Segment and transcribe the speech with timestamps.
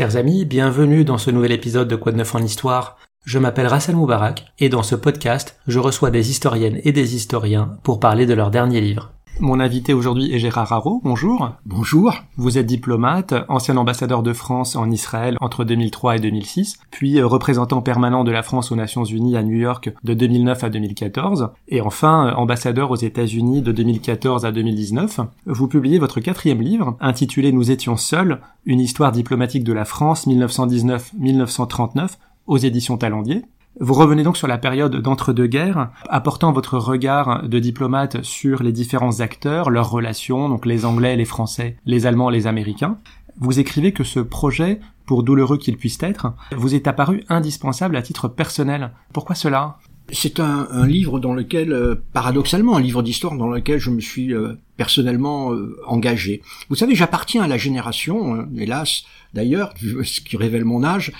[0.00, 2.96] Chers amis, bienvenue dans ce nouvel épisode de Quoi de neuf en histoire.
[3.26, 7.76] Je m'appelle Rassel Moubarak et dans ce podcast, je reçois des historiennes et des historiens
[7.82, 9.12] pour parler de leur dernier livre.
[9.40, 11.00] Mon invité aujourd'hui est Gérard Haro.
[11.02, 11.52] Bonjour.
[11.64, 12.12] Bonjour.
[12.36, 17.26] Vous êtes diplomate, ancien ambassadeur de France en Israël entre 2003 et 2006, puis euh,
[17.26, 21.48] représentant permanent de la France aux Nations Unies à New York de 2009 à 2014,
[21.68, 25.20] et enfin euh, ambassadeur aux États-Unis de 2014 à 2019.
[25.46, 30.26] Vous publiez votre quatrième livre, intitulé Nous étions seuls, une histoire diplomatique de la France
[30.26, 32.10] 1919-1939,
[32.46, 33.46] aux éditions Talendier.
[33.78, 39.20] Vous revenez donc sur la période d'entre-deux-guerres, apportant votre regard de diplomate sur les différents
[39.20, 42.98] acteurs, leurs relations, donc les Anglais, les Français, les Allemands, les Américains.
[43.38, 48.02] Vous écrivez que ce projet, pour douloureux qu'il puisse être, vous est apparu indispensable à
[48.02, 48.90] titre personnel.
[49.12, 49.78] Pourquoi cela?
[50.12, 54.00] C'est un, un, livre dans lequel, euh, paradoxalement, un livre d'histoire dans lequel je me
[54.00, 56.42] suis euh, personnellement euh, engagé.
[56.68, 61.12] Vous savez, j'appartiens à la génération, hélas, d'ailleurs, ce qui révèle mon âge,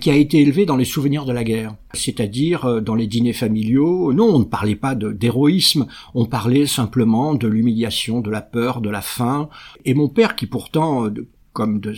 [0.00, 4.12] qui a été élevée dans les souvenirs de la guerre, c'est-à-dire dans les dîners familiaux.
[4.12, 8.90] Non, on ne parlait pas d'héroïsme, on parlait simplement de l'humiliation, de la peur, de
[8.90, 9.48] la faim.
[9.84, 11.08] Et mon père, qui pourtant
[11.58, 11.92] comme de,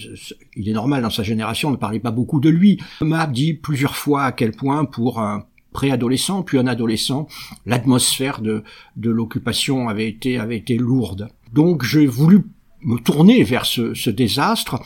[0.56, 3.94] il est normal dans sa génération, ne parlait pas beaucoup de lui, m'a dit plusieurs
[3.94, 7.28] fois à quel point pour un préadolescent, puis un adolescent,
[7.66, 8.62] l'atmosphère de,
[8.96, 11.28] de l'occupation avait été, avait été lourde.
[11.52, 12.44] Donc j'ai voulu
[12.82, 14.80] me tourner vers ce, ce désastre.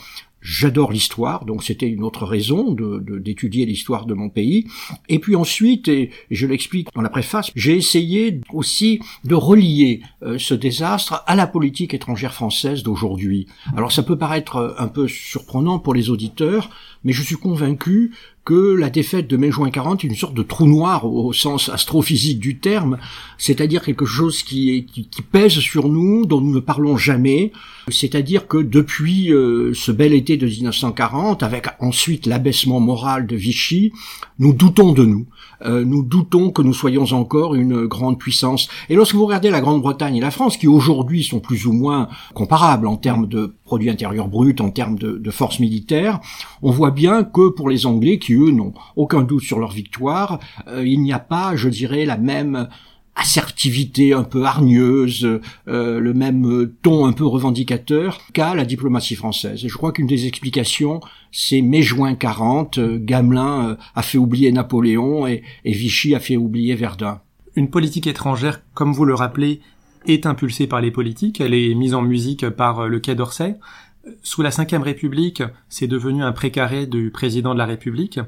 [0.47, 4.67] J'adore l'histoire, donc c'était une autre raison de, d'étudier l'histoire de mon pays.
[5.09, 10.37] Et puis ensuite, et je l'explique dans la préface, j'ai essayé aussi de relier euh,
[10.37, 13.47] ce désastre à la politique étrangère française d'aujourd'hui.
[13.75, 16.69] Alors ça peut paraître euh, un peu surprenant pour les auditeurs,
[17.05, 18.11] mais je suis convaincu
[18.43, 22.39] que la défaite de mai-juin 40 est une sorte de trou noir au sens astrophysique
[22.39, 22.97] du terme,
[23.37, 24.85] c'est-à-dire quelque chose qui,
[25.31, 27.51] pèse sur nous, dont nous ne parlons jamais,
[27.89, 33.93] c'est-à-dire que depuis euh, ce bel été de 1940, avec ensuite l'abaissement moral de Vichy,
[34.37, 35.25] nous doutons de nous.
[35.63, 38.67] Euh, nous doutons que nous soyons encore une grande puissance.
[38.89, 42.07] Et lorsque vous regardez la Grande-Bretagne et la France, qui aujourd'hui sont plus ou moins
[42.33, 46.19] comparables en termes de produits intérieurs bruts, en termes de, de force militaire,
[46.61, 50.39] on voit bien que pour les Anglais, qui eux n'ont aucun doute sur leur victoire,
[50.67, 52.67] euh, il n'y a pas, je dirais, la même
[53.15, 59.61] assertivité un peu hargneuse, euh, le même ton un peu revendicateur qu'a la diplomatie française.
[59.65, 60.99] Je crois qu'une des explications,
[61.31, 66.37] c'est mai-juin 40, euh, Gamelin euh, a fait oublier Napoléon et, et Vichy a fait
[66.37, 67.21] oublier Verdun.
[67.55, 69.61] Une politique étrangère, comme vous le rappelez,
[70.07, 73.55] est impulsée par les politiques, elle est mise en musique par le Quai d'Orsay.
[74.21, 78.19] Sous la Ve République, c'est devenu un précaré du président de la République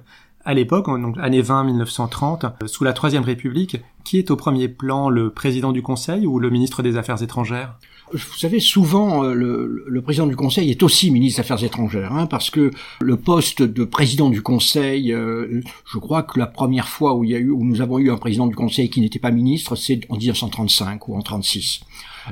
[0.47, 5.09] à l'époque, donc années 20, 1930, sous la Troisième République, qui est au premier plan
[5.09, 7.78] le président du Conseil ou le ministre des Affaires étrangères?
[8.13, 12.28] Vous savez, souvent, euh, le, président du Conseil est aussi ministre des Affaires étrangères, hein,
[12.28, 12.72] parce que
[13.02, 17.31] le poste de président du Conseil, euh, je crois que la première fois où, il
[17.31, 19.75] y a eu, où nous avons eu un président du Conseil qui n'était pas ministre,
[19.75, 21.81] c'est en 1935 ou en 36.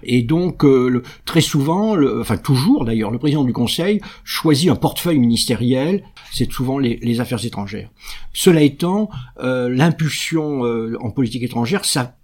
[0.03, 5.19] Et donc, euh, très souvent, enfin toujours d'ailleurs, le président du Conseil choisit un portefeuille
[5.19, 7.89] ministériel, c'est souvent les, les, affaires étrangères.
[8.33, 9.09] Cela étant,
[9.39, 12.15] euh, l'impulsion euh, en politique étrangère, ça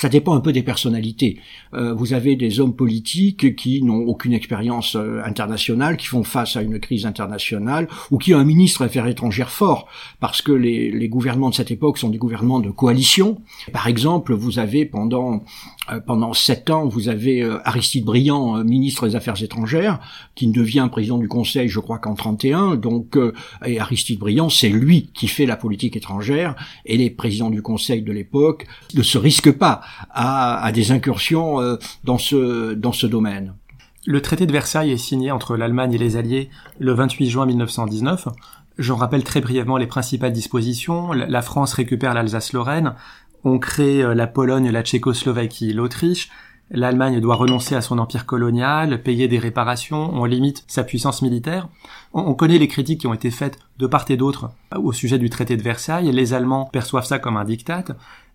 [0.00, 1.38] ça dépend un peu des personnalités.
[1.74, 6.56] Euh, vous avez des hommes politiques qui n'ont aucune expérience euh, internationale, qui font face
[6.56, 10.90] à une crise internationale, ou qui ont un ministre Affaires étrangères fort, parce que les,
[10.90, 13.42] les, gouvernements de cette époque sont des gouvernements de coalition.
[13.74, 15.44] Par exemple, vous avez pendant
[16.06, 19.98] pendant sept ans, vous avez Aristide Briand, ministre des Affaires étrangères,
[20.34, 22.76] qui devient président du Conseil, je crois qu'en 31.
[22.76, 23.18] Donc,
[23.62, 26.54] Aristide Briand, c'est lui qui fait la politique étrangère,
[26.84, 29.80] et les présidents du Conseil de l'époque ne se risquent pas
[30.10, 33.54] à, des incursions euh, dans ce dans ce domaine.
[34.06, 36.48] Le traité de Versailles est signé entre l'Allemagne et les Alliés
[36.78, 38.28] le 28 juin 1919.
[38.78, 41.12] J'en rappelle très brièvement les principales dispositions.
[41.12, 42.94] La France récupère l'Alsace-Lorraine,
[43.44, 46.30] on crée euh, la Pologne, la Tchécoslovaquie, l'Autriche.
[46.72, 51.68] L'Allemagne doit renoncer à son empire colonial, payer des réparations, on limite sa puissance militaire.
[52.12, 55.30] On, connaît les critiques qui ont été faites de part et d'autre au sujet du
[55.30, 56.12] traité de Versailles.
[56.12, 57.86] Les Allemands perçoivent ça comme un diktat.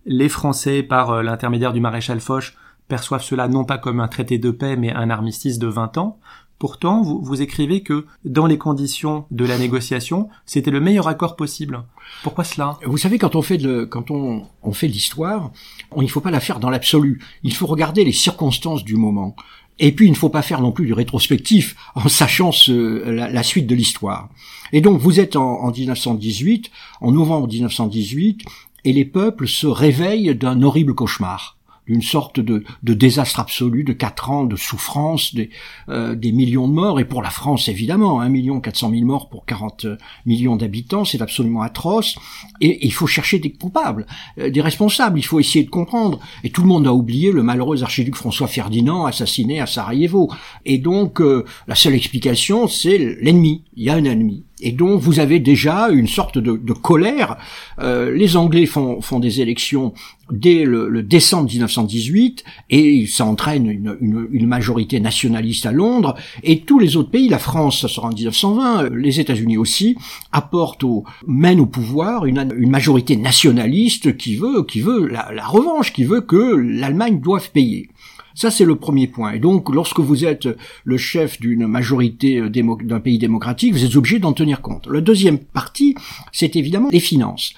[0.04, 2.54] Les Français, par euh, l'intermédiaire du maréchal Foch,
[2.88, 6.18] perçoivent cela non pas comme un traité de paix, mais un armistice de 20 ans.
[6.58, 11.36] Pourtant, vous, vous écrivez que dans les conditions de la négociation, c'était le meilleur accord
[11.36, 11.82] possible.
[12.22, 12.78] Pourquoi cela?
[12.84, 15.52] Vous savez, quand on fait de, quand on, fait l'histoire,
[15.96, 17.20] il ne faut pas la faire dans l'absolu.
[17.42, 19.36] Il faut regarder les circonstances du moment.
[19.78, 23.66] Et puis, il ne faut pas faire non plus du rétrospectif en sachant la, suite
[23.66, 24.30] de l'histoire.
[24.72, 26.70] Et donc, vous êtes en, en 1918,
[27.02, 28.42] en novembre 1918,
[28.84, 31.58] et les peuples se réveillent d'un horrible cauchemar.
[31.86, 35.50] D'une sorte de, désastre absolu, de quatre ans de souffrance, des,
[35.88, 39.28] euh, millions de morts, et pour la France évidemment, un million quatre cent mille morts
[39.28, 39.86] pour 40
[40.26, 42.16] millions d'habitants, c'est absolument atroce,
[42.60, 44.06] et, il faut chercher des coupables,
[44.38, 47.42] euh, des responsables, il faut essayer de comprendre, et tout le monde a oublié le
[47.42, 50.30] malheureux archiduc François Ferdinand assassiné à Sarajevo,
[50.64, 55.00] et donc euh, la seule explication c'est l'ennemi, il y a un ennemi, et donc
[55.00, 57.36] vous avez déjà une sorte de, colère.
[57.78, 59.92] Euh, les Anglais font, des élections
[60.30, 63.66] dès le, le, décembre 1918 et ça entraîne
[64.00, 66.14] une, majorité nationaliste à Londres.
[66.42, 69.96] Et tous les autres pays, la France, ça sera en 1920, les États-Unis aussi,
[70.32, 76.04] apportent au, mènent au pouvoir une, majorité nationaliste qui veut, qui veut la revanche, qui
[76.04, 77.88] veut que l'Allemagne doive payer.
[78.36, 79.32] Ça, c'est le premier point.
[79.32, 80.46] Et donc, lorsque vous êtes
[80.84, 84.86] le chef d'une majorité euh, d'un pays démocratique, vous êtes obligé d'en tenir compte.
[84.86, 85.94] Le deuxième partie,
[86.32, 87.54] c'est évidemment les finances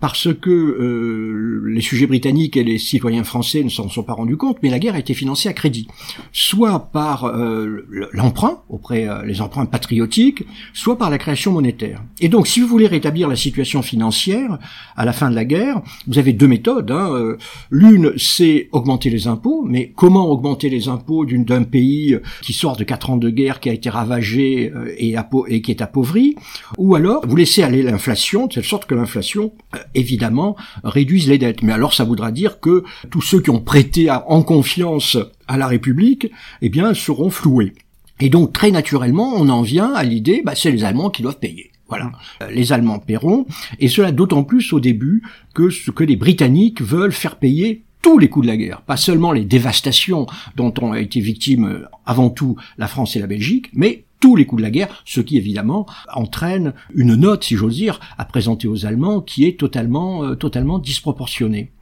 [0.00, 4.36] parce que euh, les sujets britanniques et les citoyens français ne s'en sont pas rendus
[4.36, 5.88] compte, mais la guerre a été financée à crédit,
[6.32, 10.44] soit par euh, l'emprunt auprès euh, les emprunts patriotiques,
[10.74, 12.02] soit par la création monétaire.
[12.20, 14.58] Et donc, si vous voulez rétablir la situation financière
[14.96, 16.90] à la fin de la guerre, vous avez deux méthodes.
[16.90, 17.12] Hein.
[17.12, 17.38] Euh,
[17.70, 22.84] l'une, c'est augmenter les impôts, mais comment augmenter les impôts d'un pays qui sort de
[22.84, 25.16] quatre ans de guerre, qui a été ravagé et,
[25.48, 26.34] et qui est appauvri,
[26.76, 29.52] ou alors vous laissez aller l'inflation, de telle sorte que l'inflation
[29.94, 31.62] évidemment, réduisent les dettes.
[31.62, 35.16] Mais alors ça voudra dire que tous ceux qui ont prêté en confiance
[35.48, 36.30] à la République,
[36.62, 37.72] eh bien, seront floués.
[38.20, 41.38] Et donc, très naturellement, on en vient à l'idée, bah, c'est les Allemands qui doivent
[41.38, 41.70] payer.
[41.88, 42.10] Voilà,
[42.42, 43.46] euh, les Allemands paieront,
[43.78, 45.22] et cela d'autant plus au début
[45.54, 48.96] que ce que les Britanniques veulent faire payer tous les coups de la guerre, pas
[48.96, 53.70] seulement les dévastations dont ont été victimes euh, avant tout la France et la Belgique,
[53.72, 57.76] mais tous les coups de la guerre, ce qui évidemment entraîne une note, si j'ose
[57.76, 61.72] dire, à présenter aux Allemands qui est totalement, euh, totalement disproportionnée.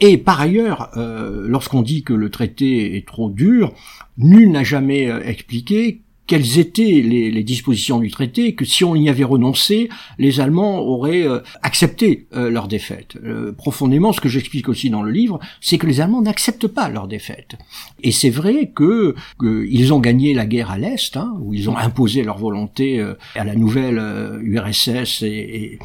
[0.00, 3.72] Et par ailleurs, euh, lorsqu'on dit que le traité est trop dur,
[4.18, 8.96] nul n'a jamais euh, expliqué quelles étaient les, les, dispositions du traité, que si on
[8.96, 9.88] y avait renoncé,
[10.18, 13.16] les Allemands auraient euh, accepté euh, leur défaite.
[13.24, 16.88] Euh, profondément, ce que j'explique aussi dans le livre, c'est que les Allemands n'acceptent pas
[16.88, 17.56] leur défaite.
[18.02, 21.76] Et c'est vrai que qu'ils ont gagné la guerre à l'Est, hein, où ils ont
[21.76, 23.00] imposé leur volonté
[23.34, 24.00] à la nouvelle
[24.42, 25.78] URSS et,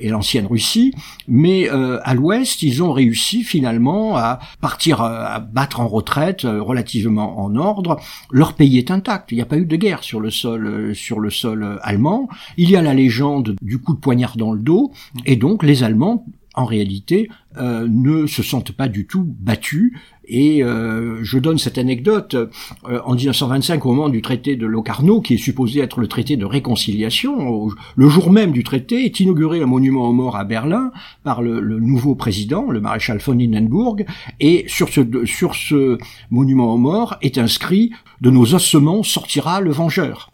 [0.00, 0.94] et l'ancienne Russie,
[1.28, 7.56] mais à l'Ouest, ils ont réussi finalement à partir, à battre en retraite relativement en
[7.56, 8.00] ordre.
[8.30, 11.20] Leur pays est intact n'y a pas eu de guerre sur le sol euh, sur
[11.20, 12.28] le sol euh, allemand.
[12.56, 14.92] Il y a la légende du coup de poignard dans le dos,
[15.26, 16.24] et donc les Allemands
[16.54, 19.94] en réalité, euh, ne se sentent pas du tout battus.
[20.26, 22.36] Et je donne cette anecdote.
[22.84, 26.44] en 1925, au moment du traité de Locarno, qui est supposé être le traité de
[26.44, 30.92] réconciliation, le jour même du traité, est inauguré un monument aux morts à Berlin
[31.24, 34.04] par le, nouveau président, le maréchal von Hindenburg.
[34.40, 35.98] Et sur ce, sur ce
[36.30, 40.30] monument aux morts est inscrit de nos ossements sortira le vengeur.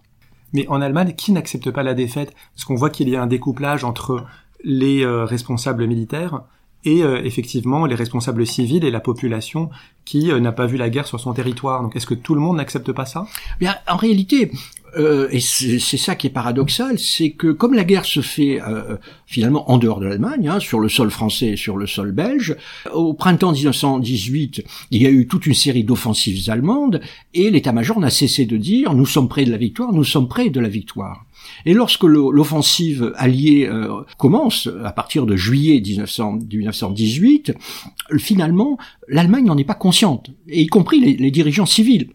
[0.53, 2.35] Mais en Allemagne, qui n'accepte pas la défaite?
[2.55, 4.25] Parce qu'on voit qu'il y a un découplage entre
[4.65, 6.43] les euh, responsables militaires
[6.85, 9.71] et euh, effectivement les responsables civils et la population
[10.05, 11.83] qui euh, n'a pas vu la guerre sur son territoire.
[11.83, 13.27] Donc est-ce que tout le monde n'accepte pas ça?
[13.61, 14.51] Bien, en réalité,
[14.99, 18.97] euh, et c'est ça qui est paradoxal, c'est que comme la guerre se fait euh,
[19.27, 22.57] finalement en dehors de l'Allemagne, hein, sur le sol français et sur le sol belge,
[22.93, 27.01] au printemps 1918, il y a eu toute une série d'offensives allemandes,
[27.35, 30.51] et l'état-major n'a cessé de dire nous sommes près de la victoire, nous sommes près
[30.51, 31.25] de la victoire.
[31.65, 37.55] Et lorsque l'offensive alliée euh, commence, à partir de juillet 1918,
[38.19, 42.09] finalement, l'Allemagne n'en est pas consciente, et y compris les dirigeants civils.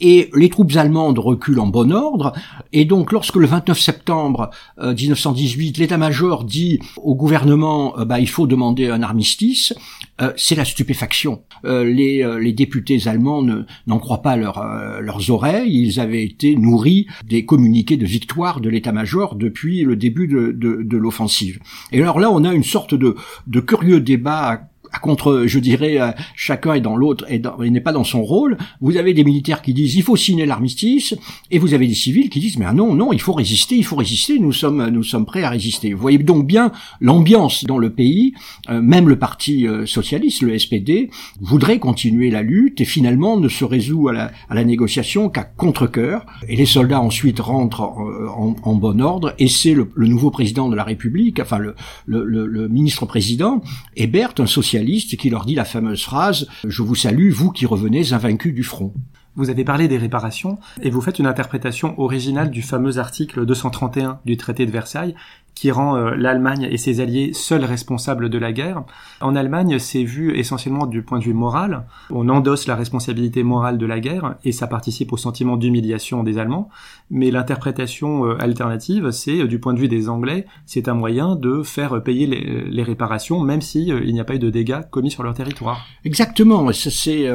[0.00, 2.32] Et les troupes allemandes reculent en bon ordre,
[2.72, 8.28] et donc lorsque le 29 septembre 1918, euh, l'état-major dit au gouvernement euh, bah, il
[8.28, 9.74] faut demander un armistice,
[10.20, 11.42] euh, c'est la stupéfaction.
[11.64, 13.42] les, les, députés allemands
[13.86, 19.36] n'en croient pas leurs oreilles, ils avaient été nourris des communiqués de victoire de l'état-major
[19.36, 21.60] depuis le début de, de, de l'offensive.
[21.92, 26.10] Et alors là, on a une sorte de, de curieux débat contre, je dirais, euh,
[26.34, 28.58] chacun est dans l'autre et, n'est pas dans son rôle.
[28.80, 31.14] Vous avez des militaires qui disent il faut signer l'armistice,
[31.50, 33.84] et vous avez des civils qui disent mais ah non non il faut résister, il
[33.84, 35.94] faut résister, nous sommes nous sommes prêts à résister.
[35.94, 38.34] Vous voyez donc bien l'ambiance dans le pays.
[38.68, 43.48] Euh, même le parti euh, socialiste, le SPD, voudrait continuer la lutte et finalement ne
[43.48, 46.26] se résout à la, à négociation qu'à contre-cœur.
[46.48, 50.68] Et les soldats ensuite rentrent en, en, bon ordre et c'est le, le, nouveau président
[50.68, 51.74] de la République, enfin le,
[52.06, 53.62] le, le ministre-président,
[53.96, 58.12] Hébert, un socialiste qui leur dit la fameuse phrase⁇ Je vous salue, vous qui revenez
[58.12, 58.92] invaincus du front⁇
[59.34, 64.20] vous avez parlé des réparations et vous faites une interprétation originale du fameux article 231
[64.26, 65.14] du traité de Versailles
[65.54, 68.84] qui rend euh, l'Allemagne et ses alliés seuls responsables de la guerre.
[69.20, 71.84] En Allemagne, c'est vu essentiellement du point de vue moral.
[72.10, 76.38] On endosse la responsabilité morale de la guerre et ça participe au sentiment d'humiliation des
[76.38, 76.68] Allemands.
[77.10, 81.36] Mais l'interprétation euh, alternative, c'est euh, du point de vue des Anglais, c'est un moyen
[81.36, 85.12] de faire payer les, réparations, même si il n'y a pas eu de dégâts commis
[85.12, 85.86] sur leur territoire.
[86.04, 86.72] Exactement.
[86.72, 87.28] C'est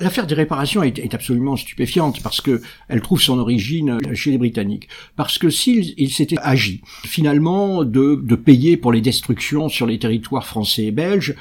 [0.00, 4.38] l'affaire des réparations est, est, absolument stupéfiante parce que elle trouve son origine chez les
[4.38, 4.88] Britanniques.
[5.16, 10.46] Parce que s'ils s'étaient agi finalement de, de payer pour les destructions sur les territoires
[10.46, 11.34] français et belges.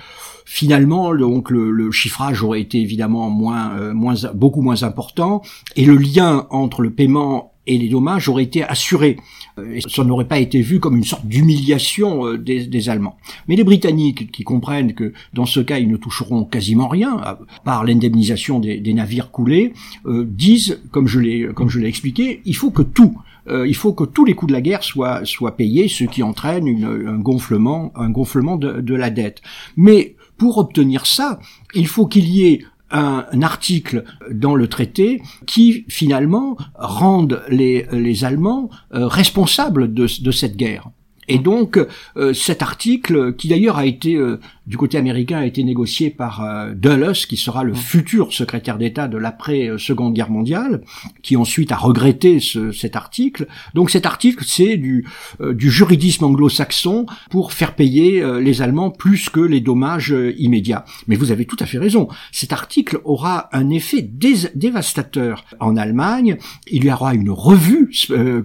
[0.45, 5.41] Finalement, donc le, chiffrage aurait été évidemment moins, euh, moins, beaucoup moins important,
[5.75, 9.17] et le lien entre le paiement et les dommages auraient été assurés.
[9.59, 13.17] Euh, et ça n'aurait pas été vu comme une sorte d'humiliation euh, des, des, Allemands.
[13.47, 17.21] Mais les Britanniques, qui comprennent que dans ce cas ils ne toucheront quasiment rien,
[17.63, 19.73] par l'indemnisation des, des, navires coulés,
[20.05, 23.17] disent, comme je l'ai comme je l'ai expliqué, il faut que tout
[23.49, 26.23] euh, il faut que tous les coûts de la guerre soient, soient payés, ce qui
[26.23, 29.41] entraîne une, un gonflement, un gonflement de, de la dette.
[29.75, 31.39] Mais pour obtenir ça,
[31.73, 38.25] il faut qu'il y ait un, article dans le traité qui finalement rende les, les
[38.25, 40.89] Allemands euh, responsables de, de cette guerre.
[41.27, 41.77] Et donc
[42.15, 46.43] euh, cet article, qui d'ailleurs a été euh, du côté américain, a été négocié par
[46.43, 50.81] euh, Dulles, qui sera le futur secrétaire d'État de l'après Seconde Guerre mondiale,
[51.21, 53.47] qui ensuite a regretté ce, cet article.
[53.73, 55.05] Donc cet article, c'est du,
[55.39, 60.85] du juridisme anglo-saxon pour faire payer les Allemands plus que les dommages immédiats.
[61.07, 62.07] Mais vous avez tout à fait raison.
[62.31, 66.37] Cet article aura un effet dévastateur en Allemagne.
[66.71, 67.91] Il y aura une revue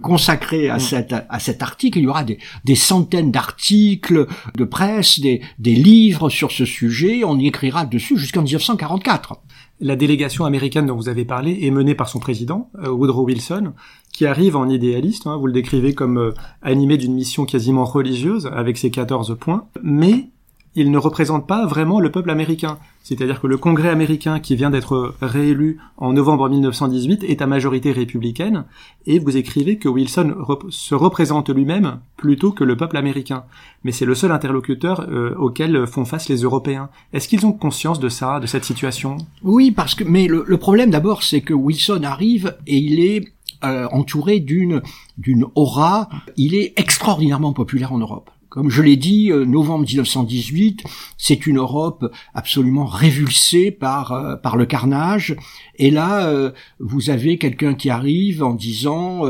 [0.02, 1.98] consacrée à, cette, à cet article.
[1.98, 4.26] Il y aura des des centaines d'articles
[4.56, 7.24] de presse, des, des livres sur ce sujet.
[7.24, 9.36] On y écrira dessus jusqu'en 1944.
[9.80, 13.72] La délégation américaine dont vous avez parlé est menée par son président, euh, Woodrow Wilson,
[14.12, 18.46] qui arrive en idéaliste, hein, vous le décrivez comme euh, animé d'une mission quasiment religieuse,
[18.46, 20.28] avec ses 14 points, mais
[20.74, 22.78] il ne représente pas vraiment le peuple américain.
[23.02, 27.92] C'est-à-dire que le Congrès américain qui vient d'être réélu en novembre 1918 est à majorité
[27.92, 28.64] républicaine,
[29.06, 30.34] et vous écrivez que Wilson
[30.70, 33.44] se représente lui-même plutôt que le peuple américain.
[33.84, 36.90] Mais c'est le seul interlocuteur euh, auquel font face les Européens.
[37.12, 39.16] Est-ce qu'ils ont conscience de ça, de cette situation?
[39.42, 43.24] Oui, parce que mais le, problème d'abord, c'est que Wilson arrive et il est
[43.64, 44.80] euh, entouré d'une
[45.18, 46.08] d'une aura.
[46.36, 48.30] Il est extraordinairement populaire en Europe.
[48.52, 50.84] Comme je l'ai dit, euh, novembre 1918,
[51.16, 55.36] c'est une Europe absolument révulsée par euh, par le carnage.
[55.76, 59.22] Et là, euh, vous avez quelqu'un qui arrive en disant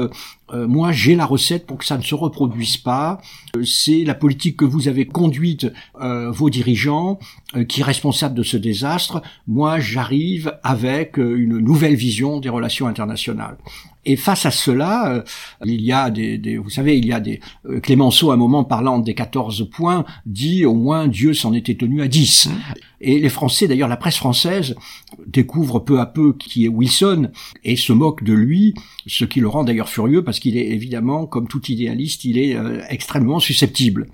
[0.52, 3.21] moi j'ai la recette pour que ça ne se reproduise pas.
[3.64, 7.18] c'est la politique que vous avez conduite, vos dirigeants,
[7.68, 9.23] qui est responsable de ce désastre.
[9.47, 13.56] Moi j'arrive avec une nouvelle vision des relations internationales.
[14.04, 15.23] Et face à cela, euh,
[15.64, 18.37] il y a des, des, vous savez, il y a des euh, Clémenceau à un
[18.37, 22.49] moment parlant des 14 points dit au moins Dieu s'en était tenu à 10.
[23.00, 24.75] Et les Français, d'ailleurs, la presse française
[25.26, 27.30] découvre peu à peu qui est Wilson
[27.64, 28.75] et se moque de lui,
[29.06, 32.56] ce qui le rend d'ailleurs furieux parce qu'il est évidemment, comme tout idéaliste, il est
[32.56, 34.08] euh, extrêmement susceptible.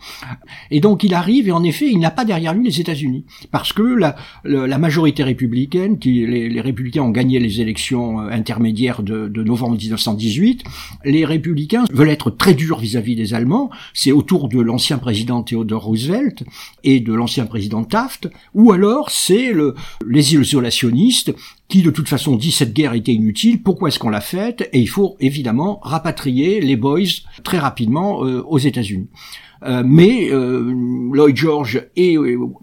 [0.71, 3.73] Et donc il arrive et en effet, il n'a pas derrière lui les États-Unis parce
[3.73, 9.27] que la, la, majorité républicaine, qui les, les, républicains ont gagné les élections intermédiaires de,
[9.27, 10.65] de novembre 1918,
[11.05, 13.71] les républicains veulent être très durs vis-à-vis des Allemands.
[13.95, 16.45] C'est autour de l'ancien président Theodore Roosevelt
[16.85, 19.75] et de l'ancien président Taft, ou alors c'est le,
[20.07, 21.33] les isolationnistes
[21.69, 24.69] qui de toute façon dit cette guerre était inutile, pourquoi est-ce qu'on l'a faite?
[24.73, 27.01] Et il faut évidemment rapatrier les boys
[27.45, 29.09] très rapidement euh, aux États-Unis.
[29.65, 30.73] Euh, mais euh,
[31.13, 32.17] Lloyd George et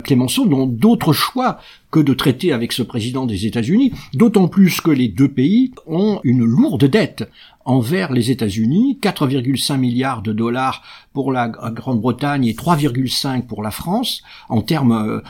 [0.03, 1.59] Clémenceau n'ont d'autre choix
[1.95, 6.19] que de traiter avec ce président des États-Unis, d'autant plus que les deux pays ont
[6.25, 7.23] une lourde dette
[7.65, 10.83] envers les États-Unis, 4,5 milliards de dollars
[11.13, 14.21] pour la Grande-Bretagne et 3,5 pour la France.
[14.49, 15.21] En termes euh,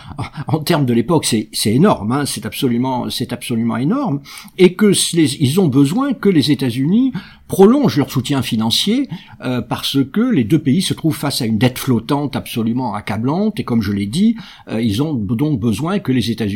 [0.47, 4.21] en termes de l'époque, c'est énorme, hein, c'est absolument c'est absolument énorme,
[4.57, 7.13] et que les, ils ont besoin que les États-Unis
[7.47, 9.07] prolongent leur soutien financier
[9.41, 13.59] euh, parce que les deux pays se trouvent face à une dette flottante absolument accablante
[13.59, 14.35] et comme je l'ai dit,
[14.67, 16.54] euh, ils ont donc besoin que les États-Unis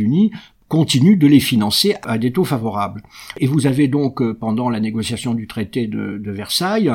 [0.69, 3.01] continue de les financer à des taux favorables.
[3.39, 6.93] Et vous avez donc, euh, pendant la négociation du traité de, Versailles,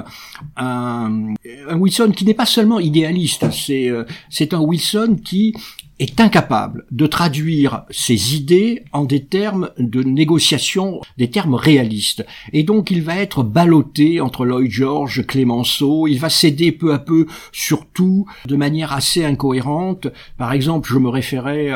[0.57, 1.35] un,
[1.73, 5.55] Wilson qui n'est pas seulement idéaliste, c'est euh, c'est un Wilson qui
[5.99, 12.25] est incapable de traduire ses idées en des termes de négociation, des termes réalistes.
[12.53, 16.99] Et donc il va être ballotté entre Lloyd George, Clémenceau, il va céder peu à
[16.99, 20.09] peu sur tout de manière assez incohérente.
[20.37, 21.71] Par exemple, je me référais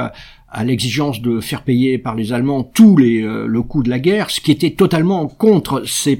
[0.50, 3.98] à l'exigence de faire payer par les Allemands tous les euh, le coût de la
[3.98, 6.16] guerre, ce qui était totalement contre ses,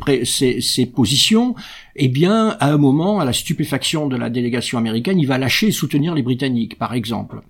[0.86, 1.54] positions,
[1.96, 5.70] eh bien, à un moment, à la stupéfaction de la délégation américaine, il va lâcher
[5.70, 7.40] soutenir les Britanniques, par exemple.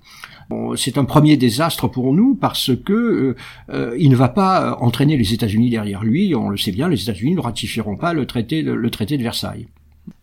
[0.77, 3.37] C'est un premier désastre pour nous parce que euh,
[3.71, 6.35] euh, il ne va pas entraîner les États-Unis derrière lui.
[6.35, 9.67] On le sait bien, les États-Unis ne ratifieront pas le traité, le traité de Versailles.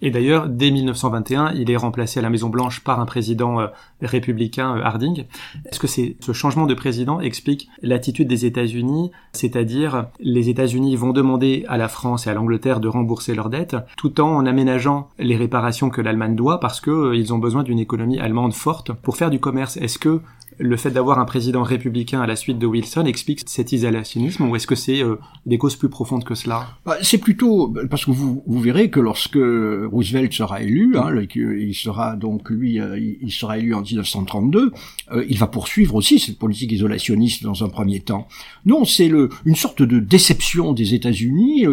[0.01, 3.67] Et d'ailleurs, dès 1921, il est remplacé à la Maison Blanche par un président euh,
[4.01, 5.25] républicain, euh, Harding.
[5.65, 11.65] Est-ce que ce changement de président explique l'attitude des États-Unis, c'est-à-dire les États-Unis vont demander
[11.67, 15.89] à la France et à l'Angleterre de rembourser leurs dettes, tout en aménageant les réparations
[15.89, 19.39] que l'Allemagne doit, parce que euh, ont besoin d'une économie allemande forte pour faire du
[19.39, 19.77] commerce.
[19.77, 20.21] Est-ce que
[20.57, 24.55] le fait d'avoir un président républicain à la suite de Wilson explique cet isolationnisme ou
[24.55, 26.69] est-ce que c'est euh, des causes plus profondes que cela?
[26.85, 32.15] Bah, C'est plutôt parce que vous, verrez que lorsque Roosevelt sera élu, hein, il sera
[32.15, 34.71] donc lui, euh, il sera élu en 1932,
[35.11, 38.27] euh, il va poursuivre aussi cette politique isolationniste dans un premier temps.
[38.65, 39.11] Non, c'est
[39.45, 41.65] une sorte de déception des États-Unis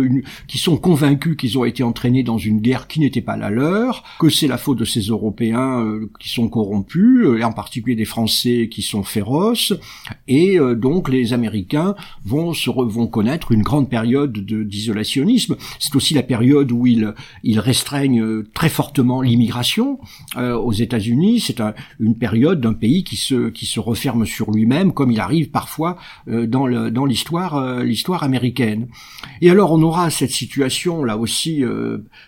[0.49, 4.03] qui sont convaincus qu'ils ont été entraînés dans une guerre qui n'était pas la leur,
[4.19, 5.85] que c'est la faute de ces Européens
[6.19, 9.75] qui sont corrompus et en particulier des Français qui sont féroces
[10.27, 15.57] et euh, donc les Américains vont se vont connaître une grande période d'isolationnisme.
[15.79, 17.15] C'est aussi la période où ils
[17.45, 20.01] ils restreignent euh, très fortement l'immigration
[20.37, 21.41] euh, aux États-Unis.
[21.41, 21.61] C'est
[22.01, 25.99] une période d'un pays qui se qui se referme sur lui-même comme il arrive parfois
[26.27, 28.89] dans le dans l'histoire l'histoire américaine.
[29.43, 31.63] Et alors on aura cette situation là aussi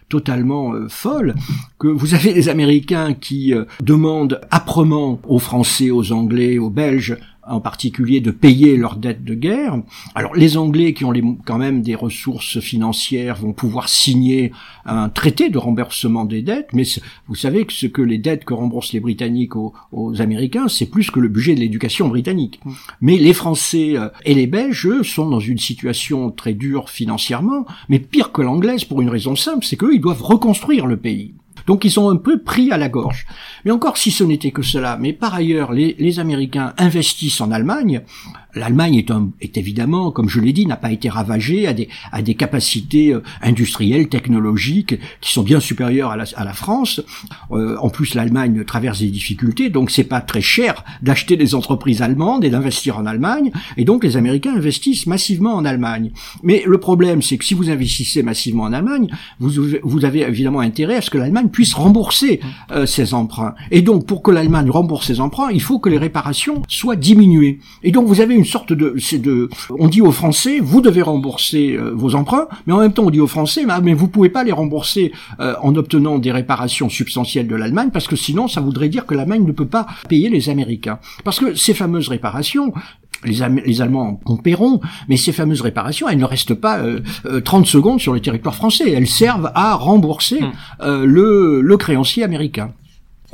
[0.08, 1.34] totalement folle
[1.78, 4.40] que vous avez les Américains qui demandent
[4.78, 7.16] aux Français, aux Anglais aux Belges
[7.46, 9.80] en particulier de payer leurs dettes de guerre.
[10.14, 14.52] Alors les Anglais qui ont les, quand même des ressources financières vont pouvoir signer
[14.86, 16.84] un traité de remboursement des dettes, mais
[17.28, 19.74] vous savez que ce que les dettes que remboursent les Britanniques aux,
[20.20, 22.60] Américains, c'est plus que le budget de l'éducation britannique.
[23.00, 27.66] Mais les Français euh, et les Belges, eux, sont dans une situation très dure financièrement,
[27.88, 31.34] mais pire que l'anglaise pour une raison simple, c'est qu'eux, ils doivent reconstruire le pays.
[31.66, 33.26] Donc ils sont un peu pris à la gorge.
[33.64, 37.50] Mais encore si ce n'était que cela, mais par ailleurs, les, les Américains investissent en
[37.50, 38.02] Allemagne,
[38.54, 42.22] L'Allemagne est, est, évidemment, comme je l'ai dit, n'a pas été ravagée à des, à
[42.22, 47.00] des capacités euh, industrielles, technologiques qui sont bien supérieures à la, à la France.
[47.50, 52.02] Euh, en plus, l'Allemagne traverse des difficultés, donc c'est pas très cher d'acheter des entreprises
[52.02, 53.50] allemandes et d'investir en Allemagne.
[53.76, 56.10] Et donc les Américains investissent massivement en Allemagne.
[56.42, 59.08] Mais le problème, c'est que si vous investissez massivement en Allemagne,
[59.40, 59.50] vous,
[59.82, 62.40] vous avez évidemment intérêt à ce que l'Allemagne puisse rembourser
[62.70, 63.54] euh, ses emprunts.
[63.70, 67.60] Et donc, pour que l'Allemagne rembourse ses emprunts, il faut que les réparations soient diminuées.
[67.82, 71.02] Et donc, vous avez une sorte de, c'est de, on dit aux Français, vous devez
[71.02, 74.28] rembourser euh, vos emprunts, mais en même temps on dit aux Français, mais vous pouvez
[74.28, 78.60] pas les rembourser euh, en obtenant des réparations substantielles de l'Allemagne, parce que sinon ça
[78.60, 82.72] voudrait dire que l'Allemagne ne peut pas payer les Américains, parce que ces fameuses réparations,
[83.24, 87.00] les, les, Allemands en paieront, mais ces fameuses réparations, elles ne restent pas euh,
[87.44, 88.90] 30 secondes sur le territoire français.
[88.90, 91.04] Elles servent à rembourser mmh.
[91.04, 92.72] le, le créancier américain.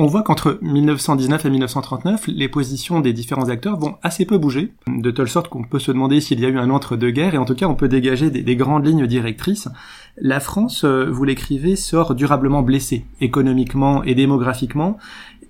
[0.03, 4.73] On voit qu'entre 1919 et 1939, les positions des différents acteurs vont assez peu bouger,
[4.87, 7.45] de telle sorte qu'on peut se demander s'il y a eu un entre-deux-guerres, et en
[7.45, 9.69] tout cas on peut dégager des, grandes lignes directrices.
[10.17, 14.97] La France, euh, vous l'écrivez, sort durablement blessée, économiquement et démographiquement,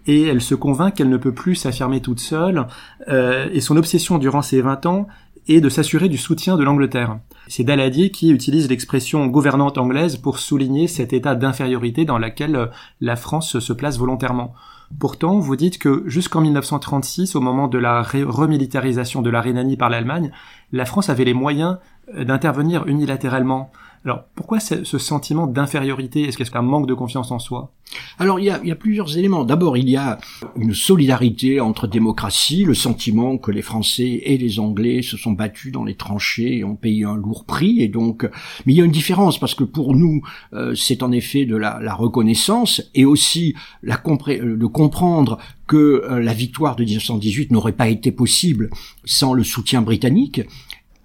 [0.08, 2.66] et elle se convainc qu'elle ne peut plus s'affirmer toute seule,
[3.06, 5.06] euh, et son obsession durant ces 20 ans
[5.48, 7.18] est de s'assurer du soutien de l'Angleterre.
[7.48, 12.66] C'est Daladier qui utilise l'expression gouvernante anglaise pour souligner cet état d'infériorité dans lequel euh,
[13.00, 14.54] la France se place volontairement.
[14.98, 19.88] Pourtant, vous dites que jusqu'en 1936, au moment de la remilitarisation de la Rhénanie par
[19.88, 20.32] l'Allemagne,
[20.72, 21.78] la France avait les moyens
[22.14, 23.70] euh, d'intervenir unilatéralement.
[24.04, 26.22] Alors pourquoi ce sentiment d'infériorité?
[26.22, 27.72] Est-ce que c'est un manque de confiance en soi?
[28.18, 29.44] Alors il y, a, il y a, plusieurs éléments.
[29.44, 30.18] D'abord, il y a
[30.56, 35.72] une solidarité entre démocraties, le sentiment que les Français et les Anglais se sont battus
[35.72, 37.82] dans les tranchées et ont payé un lourd prix.
[37.82, 38.28] Et donc,
[38.64, 41.56] mais il y a une différence parce que pour nous, euh, c'est en effet de
[41.56, 47.50] la, la, reconnaissance et aussi la euh, de comprendre que euh, la victoire de 1918
[47.50, 48.70] n'aurait pas été possible
[49.04, 50.42] sans le soutien britannique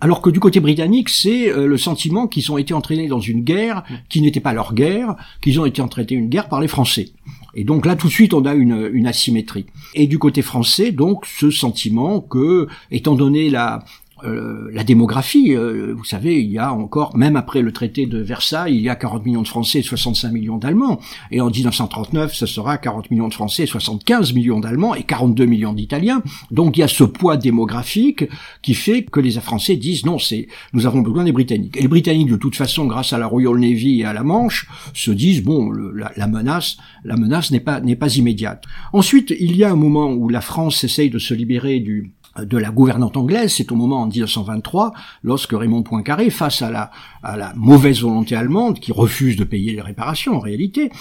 [0.01, 3.43] alors que du côté britannique, c'est euh, le sentiment qu'ils ont été entraînés dans une
[3.43, 7.09] guerre qui n'était pas leur guerre, qu'ils ont été entraînés une guerre par les Français.
[7.53, 9.65] Et donc là, tout de suite, on a une, une asymétrie.
[9.93, 13.85] Et du côté français, donc, ce sentiment que, étant donné la,
[14.23, 18.17] euh, la démographie, euh, vous savez, il y a encore, même après le traité de
[18.19, 20.99] Versailles, il y a 40 millions de Français et 65 millions d'Allemands.
[21.31, 25.45] Et en 1939, ce sera 40 millions de Français et 75 millions d'Allemands et 42
[25.45, 26.23] millions d'Italiens.
[26.49, 28.25] Donc il y a ce poids démographique
[28.61, 31.75] qui fait que les Français disent non, c'est nous avons besoin des Britanniques.
[31.75, 34.67] Et les Britanniques, de toute façon, grâce à la Royal Navy et à la Manche,
[34.93, 38.63] se disent bon, la, la, menace, la menace n'est pas n'est pas immédiate.
[38.93, 42.57] Ensuite, il y a un moment où la France essaye de se libérer du de
[42.57, 44.93] la gouvernante anglaise, c'est au moment en 1923,
[45.23, 46.91] lorsque Raymond Poincaré, face à la,
[47.23, 50.91] à la mauvaise volonté allemande, qui refuse de payer les réparations en réalité,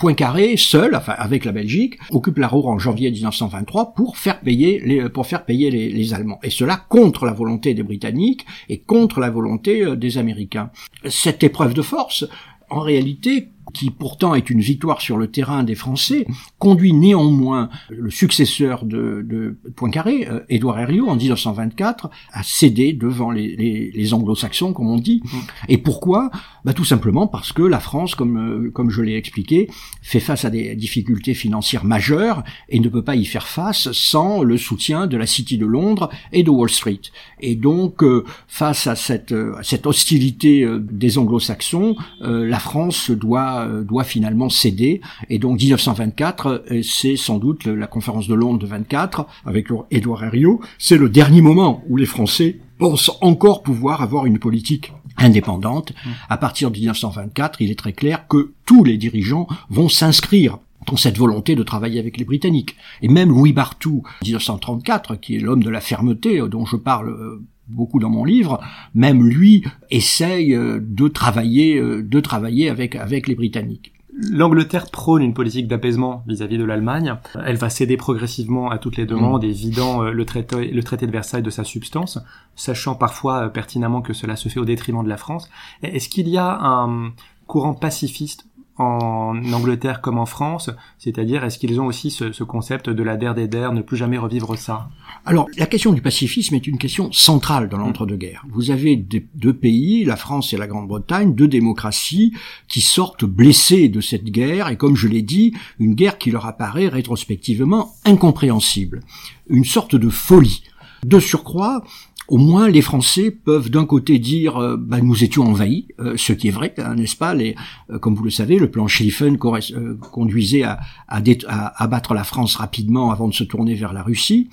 [0.00, 4.80] Poincaré, seul, enfin avec la Belgique, occupe la Ruhr en janvier 1923 pour faire payer
[4.80, 6.38] les, pour faire payer les, les, Allemands.
[6.42, 10.70] Et cela contre la volonté des Britanniques et contre la volonté euh, des Américains.
[11.06, 12.26] Cette épreuve de force,
[12.70, 16.26] en réalité, qui pourtant est une victoire sur le terrain des Français,
[16.58, 23.30] conduit néanmoins le successeur de, de Poincaré, euh, Édouard Herriot, en 1924, à céder devant
[23.30, 25.22] les, les, les anglo-saxons, comme on dit.
[25.68, 26.30] Et pourquoi?
[26.64, 29.70] Bah, Tout simplement parce que la France, comme, euh, comme je l'ai expliqué,
[30.02, 34.42] fait face à des difficultés financières majeures et ne peut pas y faire face sans
[34.42, 37.00] le soutien de la City de Londres et de Wall Street.
[37.40, 43.84] Et donc, euh, face à cette, à cette hostilité des anglo-saxons, la France doit euh,
[43.84, 45.00] doit finalement céder.
[45.28, 50.24] Et donc 1924, euh, c'est sans doute la conférence de Londres de 24 avec Édouard
[50.24, 50.60] Herriot.
[50.78, 55.92] C'est le dernier moment où les Français pensent encore pouvoir avoir une politique indépendante.
[56.28, 60.96] À partir de 1924, il est très clair que tous les dirigeants vont s'inscrire dans
[60.96, 62.76] cette volonté de travailler avec les Britanniques.
[63.02, 67.98] Et même Louis Barthou, 1934, qui est l'homme de la fermeté dont je parle beaucoup
[67.98, 68.60] dans mon livre,
[68.94, 73.92] même lui essaye euh, de travailler, euh, de travailler avec, avec les Britanniques.
[74.12, 77.16] L'Angleterre prône une politique d'apaisement vis-à-vis de l'Allemagne.
[77.46, 81.06] Elle va céder progressivement à toutes les demandes et vidant euh, le traité, le traité
[81.06, 82.18] de Versailles de sa substance,
[82.56, 85.48] sachant parfois pertinemment que cela se fait au détriment de la France.
[85.82, 87.12] Est-ce qu'il y a un
[87.46, 90.70] courant pacifiste en Angleterre comme en France?
[90.98, 94.18] C'est-à-dire, est-ce qu'ils ont aussi ce, concept de la der des der, ne plus jamais
[94.18, 94.88] revivre ça?
[95.26, 98.44] Alors, la question du pacifisme est une question centrale dans l'entre-deux-guerres.
[98.50, 102.32] Vous avez deux pays, la France et la Grande-Bretagne, deux démocraties
[102.68, 106.46] qui sortent blessées de cette guerre, et comme je l'ai dit, une guerre qui leur
[106.46, 109.02] apparaît rétrospectivement incompréhensible.
[109.48, 110.62] Une sorte de folie.
[111.04, 111.82] De surcroît,
[112.30, 116.32] au moins les Français peuvent d'un côté dire euh, bah, nous étions envahis, euh, ce
[116.32, 117.56] qui est vrai, hein, n'est-ce pas les,
[117.90, 123.26] euh, Comme vous le savez, le plan Schlieffen conduisait à, abattre la France rapidement avant
[123.26, 124.48] de se tourner vers la Russie.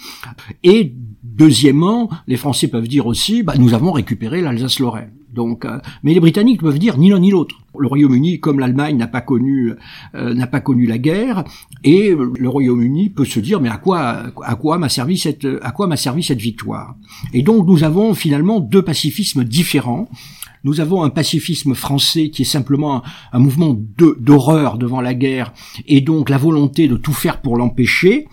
[0.63, 0.91] Et
[1.23, 5.16] deuxièmement, les Français peuvent dire aussi bah, nous avons récupéré l'Alsace-Lorraine.
[5.33, 7.55] Donc, euh, mais les Britanniques peuvent dire ni l'un ni l'autre.
[7.77, 9.73] Le Royaume-Uni, comme l'Allemagne, n'a pas connu
[10.15, 11.43] euh, n'a pas connu la guerre,
[11.83, 15.71] et le Royaume-Uni peut se dire mais à quoi à quoi m'a servi cette à
[15.71, 16.95] quoi m'a servi cette victoire?
[17.33, 20.09] Et donc nous avons finalement deux pacifismes différents.
[20.63, 23.77] Nous avons un pacifisme français qui est simplement un mouvement
[24.19, 25.53] d'horreur devant la guerre
[25.87, 28.27] et donc la volonté de tout faire pour l'empêcher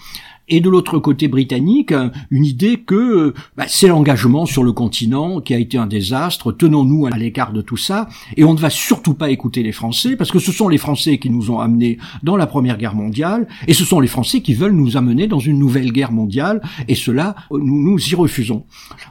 [0.48, 1.94] et de l'autre côté britannique,
[2.30, 7.06] une idée que bah, c'est l'engagement sur le continent qui a été un désastre, tenons-nous
[7.06, 10.30] à l'écart de tout ça, et on ne va surtout pas écouter les Français, parce
[10.30, 13.74] que ce sont les Français qui nous ont amenés dans la Première Guerre mondiale, et
[13.74, 17.34] ce sont les Français qui veulent nous amener dans une nouvelle guerre mondiale, et cela,
[17.50, 18.64] nous nous y refusons.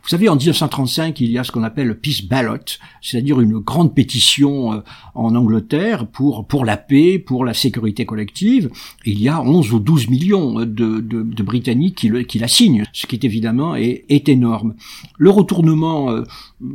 [0.03, 2.57] Vous savez, en 1935, il y a ce qu'on appelle le Peace Ballot,
[3.01, 4.77] c'est-à-dire une grande pétition euh,
[5.15, 8.69] en Angleterre pour, pour la paix, pour la sécurité collective.
[9.05, 12.47] Il y a 11 ou 12 millions de, de de, Britanniques qui, le, qui la
[12.47, 14.75] signent, ce qui est évidemment est, est énorme.
[15.17, 16.23] Le retournement, euh,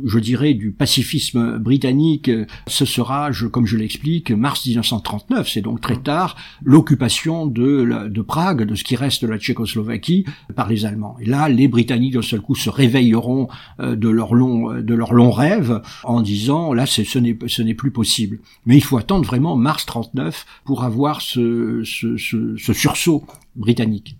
[0.05, 5.61] je dirais, du pacifisme britannique, euh, ce sera, je, comme je l'explique, mars 1939, c'est
[5.61, 10.69] donc très tard, l'occupation de, de Prague, de ce qui reste de la Tchécoslovaquie, par
[10.69, 11.17] les Allemands.
[11.19, 13.47] Et là, les Britanniques, d'un seul coup, se réveilleront
[13.79, 17.73] euh, de leur long, de leur long rêve en disant, là, ce n'est, ce n'est
[17.73, 18.39] plus possible.
[18.65, 24.18] Mais il faut attendre vraiment mars 39 pour avoir ce, ce, ce sursaut britannique.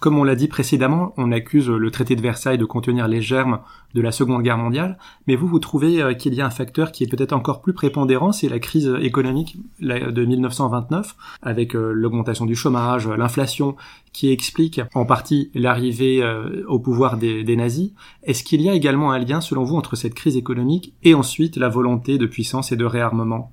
[0.00, 3.60] Comme on l'a dit précédemment, on accuse le traité de Versailles de contenir les germes
[3.92, 6.90] de la Seconde Guerre mondiale, mais vous, vous trouvez euh, qu'il y a un facteur
[6.90, 12.46] qui est peut-être encore plus prépondérant, c'est la crise économique de 1929, avec euh, l'augmentation
[12.46, 13.76] du chômage, l'inflation,
[14.14, 17.92] qui explique en partie l'arrivée euh, au pouvoir des nazis.
[18.22, 21.58] Est-ce qu'il y a également un lien, selon vous, entre cette crise économique et ensuite
[21.58, 23.52] la volonté de puissance et de réarmement?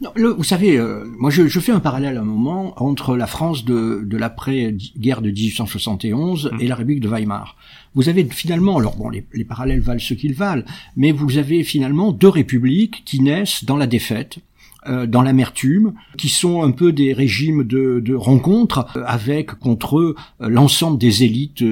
[0.00, 3.16] Non, le, vous savez, euh, moi je, je, fais un parallèle à un moment entre
[3.16, 6.60] la France de, de l'après-guerre de 1871 mm.
[6.60, 7.56] et la République de Weimar.
[7.94, 10.64] Vous avez finalement, alors bon, les, les parallèles valent ce qu'ils valent,
[10.96, 14.38] mais vous avez finalement deux républiques qui naissent dans la défaite,
[14.86, 20.14] dans l'amertume, qui sont un peu des régimes de, de rencontres euh, avec contre eux
[20.40, 21.64] l'ensemble des élites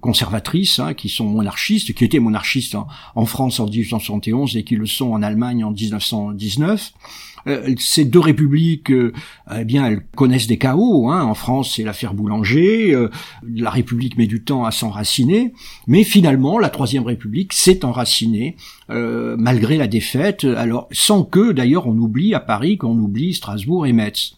[0.00, 4.76] conservatrices, hein, qui sont monarchistes, qui étaient monarchistes en, en France en 1871 et qui
[4.76, 6.92] le sont en Allemagne en 1919.
[7.46, 9.12] Euh, ces deux républiques, euh,
[9.56, 11.08] eh bien, elles connaissent des chaos.
[11.10, 11.22] Hein.
[11.22, 12.94] En France, c'est l'affaire Boulanger.
[12.94, 13.10] Euh,
[13.54, 15.52] la République met du temps à s'enraciner,
[15.86, 18.56] mais finalement, la Troisième République s'est enracinée
[18.88, 20.44] malgré la défaite.
[20.44, 24.36] Alors, sans que, d'ailleurs, on oublie à Paris qu'on oublie Strasbourg et Metz.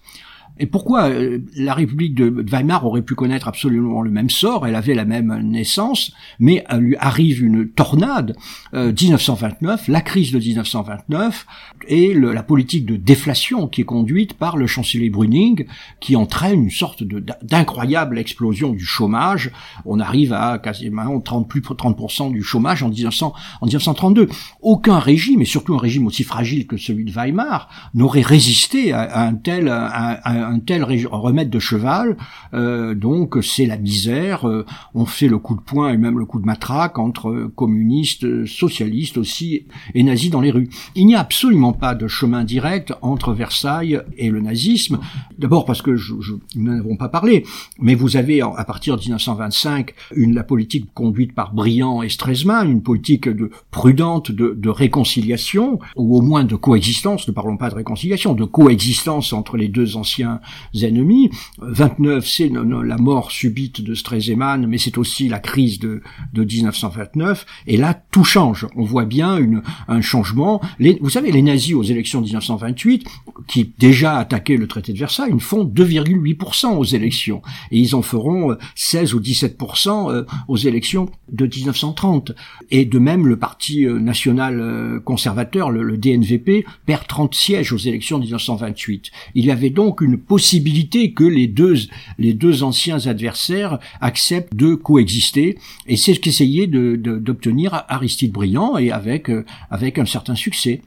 [0.58, 4.66] Et pourquoi euh, la République de Weimar aurait pu connaître absolument le même sort?
[4.66, 8.36] Elle avait la même naissance, mais lui arrive une tornade.
[8.72, 11.46] 1929, la crise de 1929
[11.88, 15.66] et la politique de déflation qui est conduite par le chancelier Brüning,
[16.00, 19.50] qui entraîne une sorte d'incroyable explosion du chômage.
[19.84, 24.28] On arrive à quasiment 30 plus 30% du chômage en, 1900, en 1932.
[24.60, 29.26] Aucun régime, et surtout un régime aussi fragile que celui de Weimar, n'aurait résisté à,
[29.26, 32.16] un tel à, un tel remède de cheval.
[32.52, 34.48] Euh, donc c'est la misère.
[34.48, 38.46] Euh, on fait le coup de poing et même le coup de matraque entre communistes,
[38.46, 40.68] socialistes aussi et nazis dans les rues.
[40.94, 44.98] Il n'y a absolument pas de chemin direct entre Versailles et le nazisme.
[45.38, 47.44] D'abord parce que je, je, nous n'en avons pas parlé,
[47.80, 52.70] mais vous avez à partir de 1925 une la politique conduite par Briand et Stresemann,
[52.70, 57.26] une politique de prudente de, de réconciliation ou au moins de coexistence.
[57.28, 60.33] Ne parlons pas de réconciliation, de coexistence entre les deux anciens
[60.82, 61.30] ennemis.
[61.58, 67.46] 29, c'est la mort subite de Stresemann, mais c'est aussi la crise de, de 1929.
[67.66, 68.66] Et là, tout change.
[68.76, 70.60] On voit bien une, un changement.
[70.78, 73.06] Les, vous savez, les nazis aux élections de 1928,
[73.46, 77.42] qui déjà attaquaient le traité de Versailles, font 2,8% aux élections.
[77.70, 82.32] Et ils en feront 16 ou 17% euh, aux élections de 1930.
[82.70, 87.78] Et de même, le Parti euh, national euh, conservateur, le, DNVP, perd 30 sièges aux
[87.78, 89.10] élections de 1928.
[89.34, 91.74] Il y avait donc une possibilité que les deux,
[92.18, 95.58] les deux anciens adversaires acceptent de coexister.
[95.86, 99.30] Et c'est ce qu'essayait d'obtenir de, Aristide Briand et avec,
[99.70, 100.80] avec un certain succès.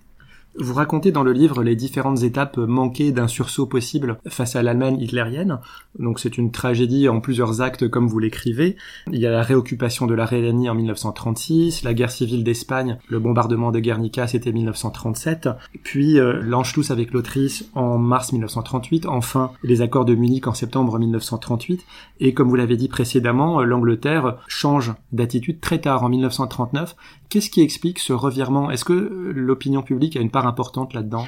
[0.59, 4.99] Vous racontez dans le livre les différentes étapes manquées d'un sursaut possible face à l'Allemagne
[4.99, 5.59] hitlérienne.
[5.99, 8.75] Donc c'est une tragédie en plusieurs actes comme vous l'écrivez.
[9.11, 13.19] Il y a la réoccupation de la Rhénanie en 1936, la guerre civile d'Espagne, le
[13.19, 15.47] bombardement de Guernica c'était 1937,
[15.83, 20.97] puis euh, l'Anschluss avec l'Autriche en mars 1938, enfin les accords de Munich en septembre
[20.97, 21.85] 1938
[22.19, 26.95] et comme vous l'avez dit précédemment, l'Angleterre change d'attitude très tard en 1939.
[27.29, 28.71] Qu'est-ce qui explique ce revirement?
[28.71, 30.46] Est-ce que l'opinion publique a une part
[30.93, 31.25] là-dedans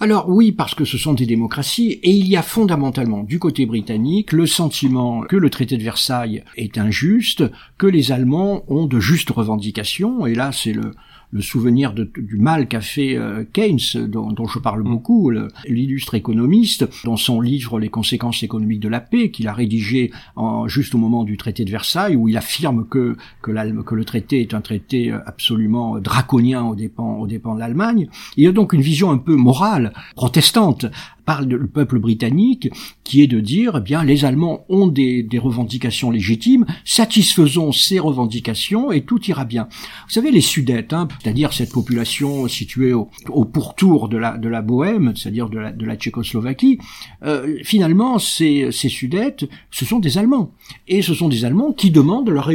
[0.00, 3.66] alors oui, parce que ce sont des démocraties, et il y a fondamentalement du côté
[3.66, 7.42] britannique le sentiment que le traité de Versailles est injuste,
[7.78, 10.92] que les Allemands ont de justes revendications, et là c'est le,
[11.30, 15.30] le souvenir de, du mal qu'a fait euh, Keynes, dont, dont, je parle beaucoup,
[15.66, 20.68] l'illustre économiste, dans son livre Les conséquences économiques de la paix, qu'il a rédigé en,
[20.68, 24.40] juste au moment du traité de Versailles, où il affirme que, que, que le traité
[24.40, 28.08] est un traité euh, absolument draconien aux dépens, aux dépens de l'Allemagne.
[28.36, 30.86] Il y a donc une vision un peu morale, protestante,
[31.28, 32.70] par le peuple britannique,
[33.04, 37.98] qui est de dire, eh bien, les Allemands ont des, des, revendications légitimes, satisfaisons ces
[37.98, 39.68] revendications et tout ira bien.
[40.06, 44.48] Vous savez, les Sudètes, hein, c'est-à-dire cette population située au, au, pourtour de la, de
[44.48, 46.78] la Bohème, c'est-à-dire de la, de la Tchécoslovaquie,
[47.22, 50.54] euh, finalement, ces, ces Sudètes, ce sont des Allemands.
[50.86, 52.50] Et ce sont des Allemands qui demandent leur,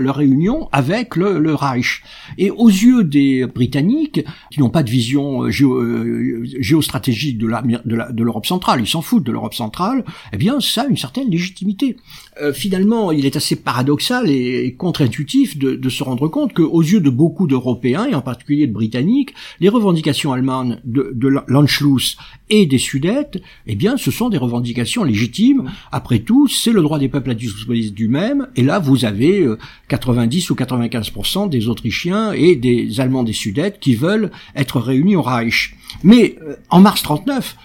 [0.00, 2.02] leur réunion avec le, le, Reich.
[2.38, 7.46] Et aux yeux des Britanniques, qui n'ont pas de vision euh, géo, euh, géostratégique de
[7.46, 10.82] la, de la de l'Europe centrale, ils s'en foutent de l'Europe centrale, eh bien ça
[10.82, 11.96] a une certaine légitimité.
[12.40, 17.00] Euh, finalement, il est assez paradoxal et, contre-intuitif de, de, se rendre compte qu'aux yeux
[17.00, 22.16] de beaucoup d'Européens, et en particulier de Britanniques, les revendications allemandes de, de l'Anschluss
[22.50, 25.70] et des Sudètes, eh bien ce sont des revendications légitimes.
[25.92, 29.46] Après tout, c'est le droit des peuples à disposer du même, et là vous avez
[29.88, 35.16] 90 euh, ou 95% des Autrichiens et des Allemands des Sudètes qui veulent être réunis
[35.16, 35.74] au Reich.
[36.02, 37.56] Mais euh, en mars 39,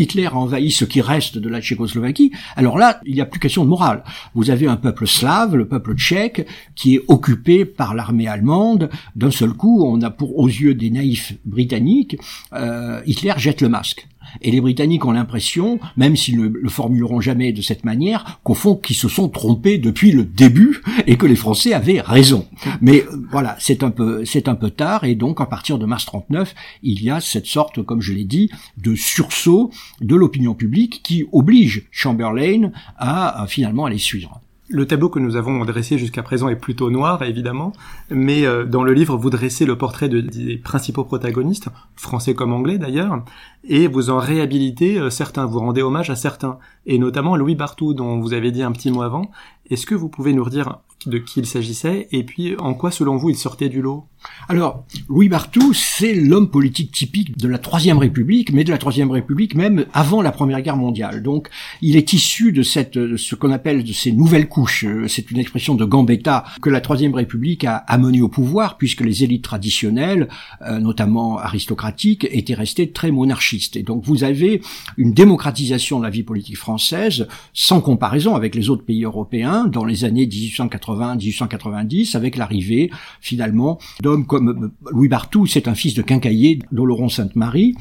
[0.00, 3.40] lorsqu'Hitler a envahi ce qui reste de la Tchécoslovaquie, alors là, il n'y a plus
[3.40, 4.02] question de morale.
[4.34, 8.90] Vous avez un peuple slave, le peuple tchèque, qui est occupé par l'armée allemande.
[9.14, 12.16] D'un seul coup, on a pour aux yeux des naïfs britanniques,
[12.52, 14.06] euh, Hitler jette le masque.
[14.42, 18.54] Et les Britanniques ont l'impression, même s'ils ne le formuleront jamais de cette manière, qu'au
[18.54, 22.46] fond, qu'ils se sont trompés depuis le début et que les Français avaient raison.
[22.80, 25.86] Mais euh, voilà, c'est un peu, c'est un peu tard et donc à partir de
[25.86, 30.54] mars 39, il y a cette sorte, comme je l'ai dit, de sursaut de l'opinion
[30.54, 34.40] publique qui oblige Chamberlain à, finalement à les suivre.
[34.72, 37.72] Le tableau que nous avons dressé jusqu'à présent est plutôt noir, évidemment,
[38.08, 41.66] mais euh, dans le livre, vous dressez le portrait de, des principaux protagonistes,
[41.96, 43.24] français comme anglais d'ailleurs,
[43.64, 47.94] et vous en réhabilitez euh, certains, vous rendez hommage à certains, et notamment Louis Bartou,
[47.94, 49.30] dont vous avez dit un petit mot avant.
[49.70, 53.16] Est-ce que vous pouvez nous redire de qui il s'agissait, et puis en quoi, selon
[53.16, 54.06] vous, il sortait du lot?
[54.48, 59.10] Alors, Louis Barthou, c'est l'homme politique typique de la Troisième République, mais de la Troisième
[59.10, 61.22] République même avant la Première Guerre mondiale.
[61.22, 61.48] Donc,
[61.80, 64.84] il est issu de cette, ce qu'on appelle de ces nouvelles couches.
[65.06, 69.24] C'est une expression de Gambetta que la Troisième République a amené au pouvoir, puisque les
[69.24, 70.28] élites traditionnelles,
[70.62, 74.60] euh, notamment aristocratiques, étaient restées très monarchiques Et donc vous avez
[74.96, 79.84] une démocratisation de la vie politique française sans comparaison avec les autres pays européens dans
[79.84, 86.02] les années 1880-1890 avec l'arrivée finalement d'hommes comme euh, Louis Barthou, c'est un fils de
[86.02, 87.74] quincaillier d'Oloron Sainte-Marie.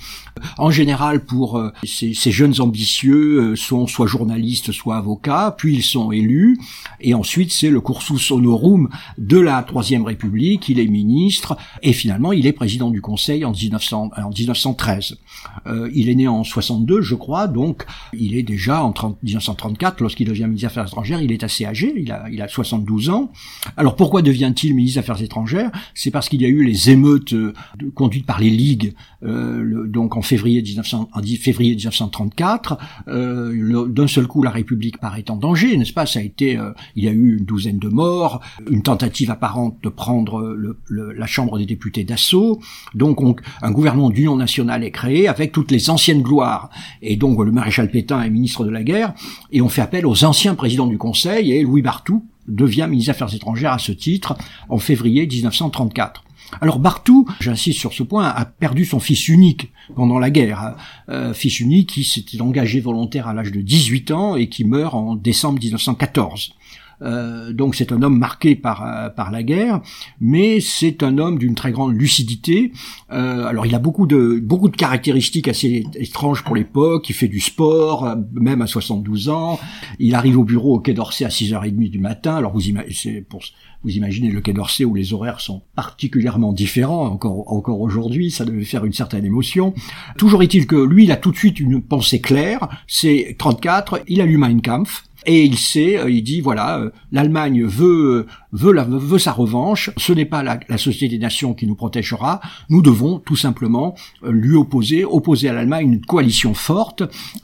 [0.58, 5.84] En général, pour euh, ces, jeunes ambitieux euh, sont soit journalistes, soit avocats, puis ils
[5.84, 6.58] sont élus,
[7.02, 12.32] et ensuite c'est le cursus honorum de la Troisième République, il est ministre, et finalement
[12.32, 15.18] il est président du Conseil en, 1900, en 1913.
[15.67, 20.02] Euh, il est né en 62, je crois, donc il est déjà en 30, 1934,
[20.02, 23.10] lorsqu'il devient ministre des Affaires étrangères, il est assez âgé, il a, il a 72
[23.10, 23.32] ans.
[23.78, 25.72] Alors pourquoi devient-il ministre des Affaires étrangères?
[25.93, 27.54] C'est parce qu'il y a eu les émeutes euh,
[27.93, 28.93] conduites par les ligues,
[29.24, 32.78] euh, donc en février, 1900, en février 1934.
[33.08, 36.06] Euh, D'un seul coup, la République paraît en danger, n'est-ce pas?
[36.06, 39.78] Ça a été, euh, il y a eu une douzaine de morts, une tentative apparente
[39.84, 42.60] de prendre le, le, la Chambre des députés d'assaut.
[42.95, 46.70] Donc on, un gouvernement d'union nationale est créé avec toutes les anciennes gloires.
[47.02, 49.14] Et donc le maréchal Pétain est ministre de la guerre,
[49.52, 53.16] et on fait appel aux anciens présidents du Conseil, et Louis Barthou devient ministre des
[53.18, 54.36] Affaires étrangères à ce titre
[54.70, 56.24] en février 1934.
[56.62, 60.76] Alors Barthou, j'insiste sur ce point, a perdu son fils unique pendant la guerre.
[61.10, 64.96] Euh, fils unique qui s'était engagé volontaire à l'âge de 18 ans et qui meurt
[64.96, 66.54] en décembre 1914.
[67.02, 69.82] Euh, donc c'est un homme marqué par euh, par la guerre,
[70.20, 72.72] mais c'est un homme d'une très grande lucidité.
[73.12, 77.10] Euh, alors il a beaucoup de beaucoup de caractéristiques assez étranges pour l'époque.
[77.10, 79.60] Il fait du sport, euh, même à 72 ans.
[80.00, 82.36] Il arrive au bureau au Quai d'Orsay à 6h30 du matin.
[82.36, 83.42] Alors vous imaginez, pour,
[83.84, 87.06] vous imaginez le Quai d'Orsay où les horaires sont particulièrement différents.
[87.06, 89.74] Encore encore aujourd'hui, ça devait faire une certaine émotion.
[90.18, 92.68] Toujours est-il que lui, il a tout de suite une pensée claire.
[92.88, 94.02] C'est 34.
[94.08, 98.74] Il allume Mein Kampf et il sait, euh, il dit voilà, euh, l'Allemagne veut veut,
[98.74, 99.92] la, veut sa revanche.
[99.96, 102.42] Ce n'est pas la, Société des Nations qui nous protégera.
[102.70, 107.04] Nous devons tout simplement euh, lui opposer, opposer à l'Allemagne une coalition forte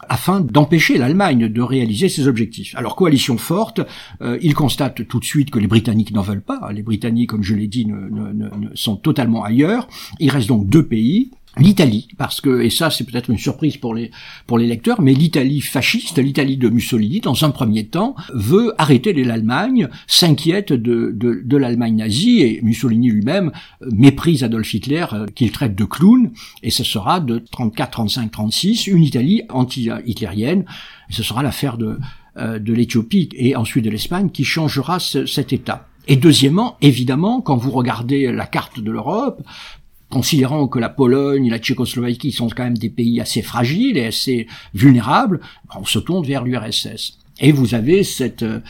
[0.10, 2.74] afin d'empêcher l'Allemagne de réaliser ses objectifs.
[2.76, 3.82] Alors coalition forte,
[4.42, 6.72] il constate tout de suite que les Britanniques n'en veulent pas.
[6.74, 7.88] Les Britanniques, comme je l'ai dit,
[8.74, 9.88] sont totalement ailleurs.
[10.20, 13.96] Il reste donc deux pays l'Italie, parce que, et ça c'est peut-être une surprise pour
[13.96, 14.12] les,
[14.48, 19.14] pour les lecteurs, mais l'Italie fasciste, l'Italie de Mussolini, dans un premier temps, veut arrêter
[19.14, 23.52] l'Allemagne, s'inquiète de, de, de l'Allemagne nazie, et Mussolini lui-même
[23.92, 26.32] méprise Adolf Hitler, euh, qu'il traite de clown,
[26.64, 30.66] et ce sera de 34, 35, 36, une Italie anti-hitlérienne,
[31.10, 32.00] ce sera l'affaire de,
[32.38, 35.88] euh, de l'Éthiopie et ensuite de l'Espagne qui changera cet État.
[36.08, 39.42] Et deuxièmement, évidemment, quand vous regardez la carte de l'Europe,
[40.10, 44.06] considérant que la Pologne et la Tchécoslovaquie sont quand même des pays assez fragiles et
[44.06, 45.42] assez vulnérables,
[45.76, 47.20] on se tourne vers l'URSS.
[47.42, 48.62] Et vous avez cette, euh,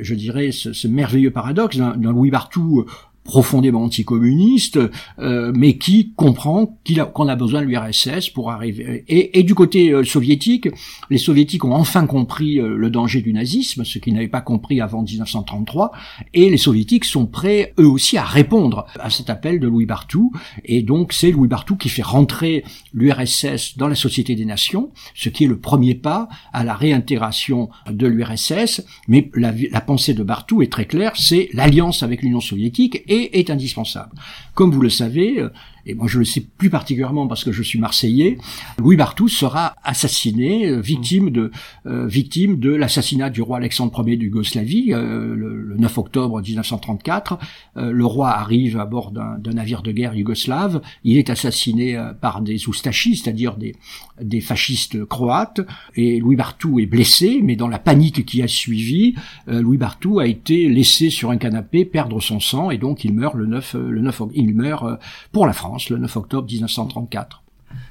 [0.00, 2.86] je dirais, ce, merveilleux paradoxe d'un Louis Barthou
[3.28, 4.80] profondément anticommuniste,
[5.18, 6.78] euh, mais qui comprend
[7.12, 9.04] qu'on a, besoin de l'URSS pour arriver.
[9.06, 10.68] Et, du côté euh, soviétique,
[11.10, 14.80] les soviétiques ont enfin compris euh, le danger du nazisme, ce qu'ils n'avaient pas compris
[14.80, 15.92] avant 1933,
[16.32, 20.32] et les soviétiques sont prêts eux aussi à répondre à cet appel de Louis Barthou,
[20.64, 22.64] et donc c'est Louis Barthou qui fait rentrer
[22.94, 27.68] l'URSS dans la Société des Nations, ce qui est le premier pas à la réintégration
[27.90, 32.40] de l'URSS, mais la, la pensée de Barthou est très claire, c'est l'alliance avec l'Union
[32.40, 34.12] soviétique et est indispensable.
[34.54, 35.52] Comme vous le savez, euh,
[35.88, 38.38] et moi je le sais plus particulièrement parce que je suis marseillais,
[38.78, 41.50] Louis Barthou sera assassiné, euh, victime de
[41.86, 44.28] euh, victime de l'assassinat du roi Alexandre Ier de
[44.94, 47.38] euh, le, 9 octobre 1934.
[47.76, 52.68] le roi arrive à bord d'un navire de guerre yougoslave, il est assassiné par des
[52.68, 53.76] oustachis, c'est-à-dire des,
[54.20, 55.60] des fascistes croates,
[55.94, 59.14] et Louis Barthou est blessé, mais dans la panique qui a suivi,
[59.46, 63.36] Louis Barthou a été laissé sur un canapé perdre son sang, et donc il meurt
[63.36, 64.84] le 9, le 9 il meurt
[65.30, 67.42] pour la France le 9 octobre 1934.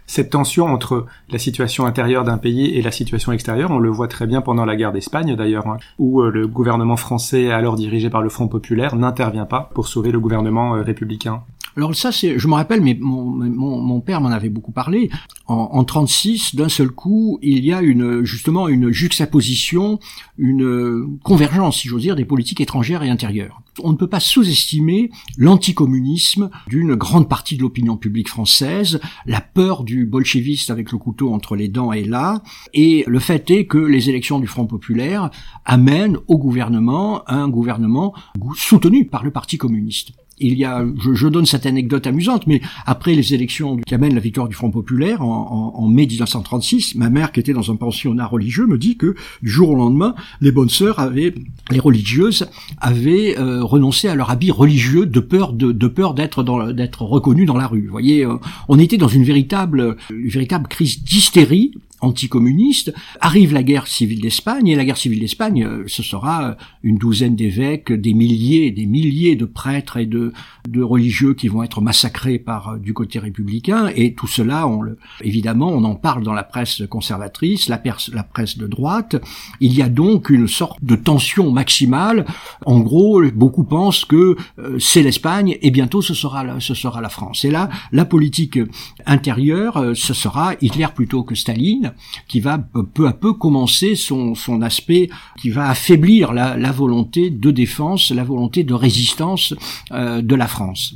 [0.06, 4.08] Cette tension entre la situation intérieure d'un pays et la situation extérieure, on le voit
[4.08, 8.10] très bien pendant la guerre d'Espagne d'ailleurs, hein, où euh, le gouvernement français, alors dirigé
[8.10, 11.44] par le Front populaire, n'intervient pas pour sauver le gouvernement euh, républicain.
[11.78, 15.12] Alors ça, c'est, je me rappelle, mais mon, père m'en avait beaucoup parlé.
[15.46, 20.00] En, en 36, d'un seul coup, il y a une justement une juxtaposition,
[20.40, 23.62] une convergence, si j'ose dire, des politiques étrangères et intérieures.
[23.84, 29.84] On ne peut pas sous-estimer l'anticommunisme d'une grande partie de l'opinion publique française, la peur
[29.84, 32.42] du bolchevisme avec le couteau entre les dents est là,
[32.74, 35.30] et le fait est que les élections du Front populaire
[35.64, 38.16] amènent au gouvernement un gouvernement
[38.56, 40.14] soutenu par le Parti communiste.
[40.40, 44.14] Il y a, je, je, donne cette anecdote amusante, mais après les élections qui amènent
[44.14, 47.72] la victoire du Front populaire en, en, en, mai 1936, ma mère qui était dans
[47.72, 51.34] un pensionnat religieux me dit que du jour au lendemain, les bonnes sœurs avaient,
[51.72, 52.48] les religieuses
[52.80, 57.04] avaient euh, renoncé à leur habit religieux de peur de, de peur d'être dans d'être
[57.04, 57.86] reconnues dans la rue.
[57.86, 58.36] Vous voyez, euh,
[58.68, 61.72] on était dans une véritable une véritable crise d'hystérie
[62.02, 62.94] anticommuniste.
[63.22, 67.36] Arrive la guerre civile d'Espagne, et la guerre civile d'Espagne, euh, ce sera une douzaine
[67.36, 70.27] d'évêques, des milliers, des milliers de prêtres et de,
[70.68, 74.82] de religieux qui vont être massacrés par euh, du côté républicain, et tout cela, on
[74.82, 77.82] le, évidemment, on en parle dans la presse conservatrice, la,
[78.14, 79.16] la presse de droite.
[79.60, 82.26] Il y a donc une sorte de tension maximale.
[82.66, 87.02] En gros, beaucoup pensent que euh, c'est l'Espagne, et bientôt ce sera, la, ce sera
[87.02, 87.46] la France.
[87.46, 88.60] Et là, la politique
[89.06, 91.94] intérieure, ce sera Hitler plutôt que Staline,
[92.28, 95.10] qui va peu à peu commencer son, son aspect,
[95.40, 99.54] qui va affaiblir la, la volonté de défense, la volonté de résistance
[99.92, 100.96] euh, de la France.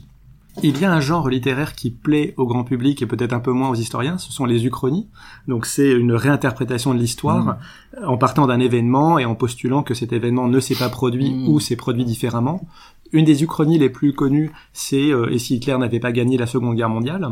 [0.63, 3.51] Il y a un genre littéraire qui plaît au grand public et peut-être un peu
[3.51, 5.07] moins aux historiens, ce sont les uchronies.
[5.47, 8.05] Donc c'est une réinterprétation de l'histoire mmh.
[8.05, 11.47] en partant d'un événement et en postulant que cet événement ne s'est pas produit mmh.
[11.47, 12.67] ou s'est produit différemment.
[13.13, 16.47] Une des uchronies les plus connues, c'est euh, Et si Hitler n'avait pas gagné la
[16.47, 17.27] Seconde Guerre mondiale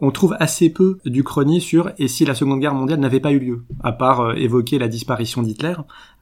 [0.00, 3.38] on trouve assez peu d'Uchronie sur et si la Seconde Guerre mondiale n'avait pas eu
[3.38, 5.74] lieu, à part euh, évoquer la disparition d'Hitler.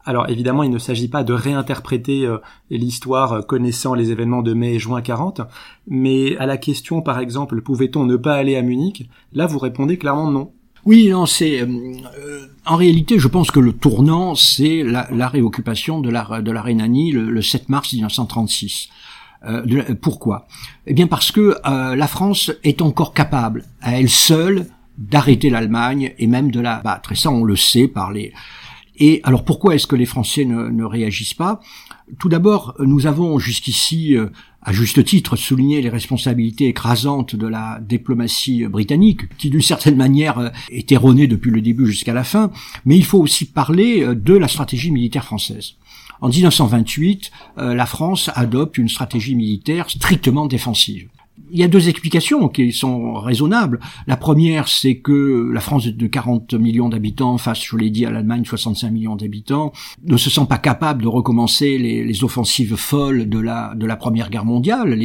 [0.06, 2.38] Alors évidemment, il ne s'agit pas de réinterpréter euh,
[2.70, 5.42] l'histoire euh, connaissant les événements de mai et juin 40,
[5.88, 9.08] mais à la question par exemple, pouvait-on ne pas aller à Munich?
[9.32, 10.52] Là, vous répondez clairement non.
[10.84, 11.66] Oui, non, c'est
[12.64, 17.28] en réalité, je pense que le tournant, c'est la, réoccupation de la de Rhénanie le,
[17.28, 18.88] le 7 mars 1936.
[19.44, 20.46] Euh, pourquoi?
[20.86, 24.66] Eh bien parce que euh, la France est encore capable, à elle seule,
[24.98, 27.12] d'arrêter l'Allemagne et même de la battre.
[27.12, 28.32] Et ça, on le sait par les...
[28.98, 31.60] Et alors pourquoi est-ce que les Français ne, réagissent pas?
[32.18, 34.28] Tout d'abord, nous avons jusqu'ici, euh,
[34.62, 40.52] à juste titre, souligné les responsabilités écrasantes de la diplomatie britannique, qui d'une certaine manière
[40.70, 42.50] est erronée depuis le début jusqu'à la fin,
[42.84, 45.74] mais il faut aussi parler de la stratégie militaire française.
[46.20, 51.08] En 1928, euh, la France adopte une stratégie militaire strictement défensive
[51.50, 53.80] il y a deux explications qui sont raisonnables.
[54.06, 58.10] La première, c'est que la France de 40 millions d'habitants face, je l'ai dit, à
[58.10, 59.72] l'Allemagne 65 millions d'habitants,
[60.04, 64.98] ne se sent pas capable de recommencer les, offensives folles de la Première Guerre mondiale.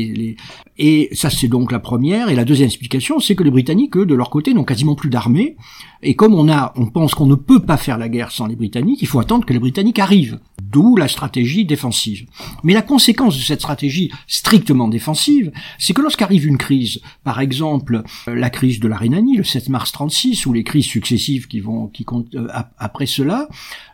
[0.78, 2.30] Et ça, c'est donc la première.
[2.30, 5.10] Et la deuxième explication, c'est que les Britanniques, eux, de leur côté, n'ont quasiment plus
[5.10, 5.58] d'armée.
[6.04, 8.56] Et comme on a, on pense qu'on ne peut pas faire la guerre sans les
[8.56, 10.40] Britanniques, il faut attendre que les Britanniques arrivent.
[10.62, 12.28] D'où la stratégie défensive.
[12.64, 18.04] Mais la conséquence de cette stratégie strictement défensive, c'est que lorsqu'arrive une crise, par exemple
[18.28, 21.60] euh, la crise de la Rhénanie le 7 mars 36 ou les crises successives qui
[21.60, 22.48] vont qui comptent euh,
[22.78, 23.50] après cela,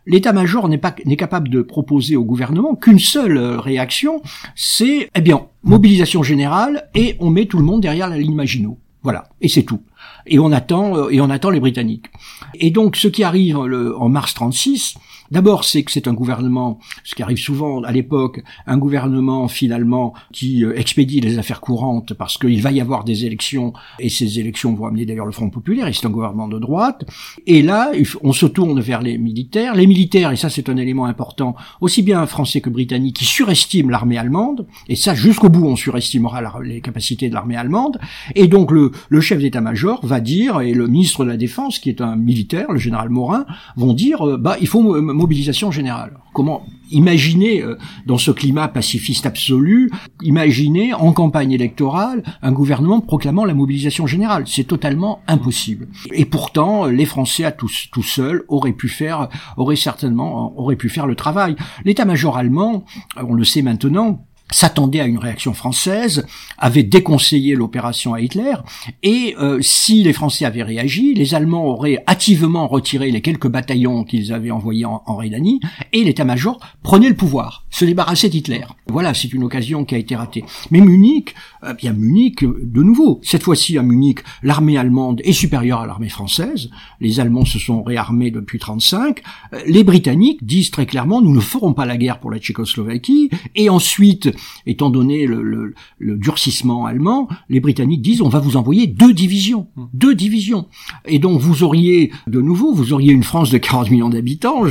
[0.06, 4.22] l'état-major n'est pas n'est capable de proposer au gouvernement qu'une seule euh, réaction,
[4.56, 8.78] c'est eh bien mobilisation générale et on met tout le monde derrière la ligne Maginot.
[9.04, 9.82] Voilà, et c'est tout.
[10.26, 12.08] Et on attend et on attend les Britanniques.
[12.56, 14.98] Et donc ce qui arrive en mars 36,
[15.30, 20.14] D'abord, c'est que c'est un gouvernement, ce qui arrive souvent à l'époque, un gouvernement finalement
[20.32, 24.40] qui euh, expédie les affaires courantes parce qu'il va y avoir des élections et ces
[24.40, 27.04] élections vont amener d'ailleurs le Front populaire et c'est un gouvernement de droite.
[27.46, 27.92] Et là,
[28.24, 29.76] on se tourne vers les militaires.
[29.76, 33.90] Les militaires, et ça c'est un élément important, aussi bien français que britannique, qui surestiment
[33.90, 38.00] l'armée allemande et ça jusqu'au bout on surestimera les capacités de l'armée allemande.
[38.36, 41.90] Et donc le, le chef d'état-major va dire et le ministre de la Défense, qui
[41.90, 43.46] est un militaire, le général Morin,
[43.76, 46.18] vont dire euh, bah il faut mobilisation générale.
[46.34, 49.92] Comment imaginer euh, dans ce climat pacifiste absolu,
[50.22, 54.44] imaginer en campagne électorale un gouvernement proclamant la mobilisation générale?
[54.46, 55.88] C'est totalement impossible.
[56.12, 60.90] Et pourtant, les Français à tous tout seuls auraient pu faire, auraient certainement, auraient pu
[60.90, 61.56] faire le travail.
[61.86, 62.86] L'état-major allemand,
[63.18, 66.26] on le sait maintenant, s'attendait à une réaction française,
[66.58, 68.56] avait déconseillé l'opération à Hitler,
[69.04, 74.04] et euh, si les Français avaient réagi, les Allemands auraient hâtivement retiré les quelques bataillons
[74.04, 75.60] qu'ils avaient envoyés en, en Rhénanie,
[75.94, 78.62] et l'état-major prenait le pouvoir, se débarrassait d'Hitler.
[78.88, 80.44] Voilà, c'est une occasion qui a été ratée.
[80.72, 85.82] Mais Munich, euh, bien Munich, de nouveau, cette fois-ci à Munich, l'armée allemande est supérieure
[85.82, 86.70] à l'armée française,
[87.02, 89.22] les Allemands se sont réarmés depuis 35,
[89.54, 93.30] euh, les Britanniques disent très clairement, nous ne ferons pas la guerre pour la Tchécoslovaquie,
[93.56, 94.30] et ensuite,
[94.66, 99.84] étant donné le, durcissement allemand, les Britanniques disent on va vous envoyer deux divisions, mmh.
[99.94, 100.68] deux divisions.
[101.06, 104.64] Et donc vous auriez de nouveau, vous auriez une France de 40 millions d'habitants.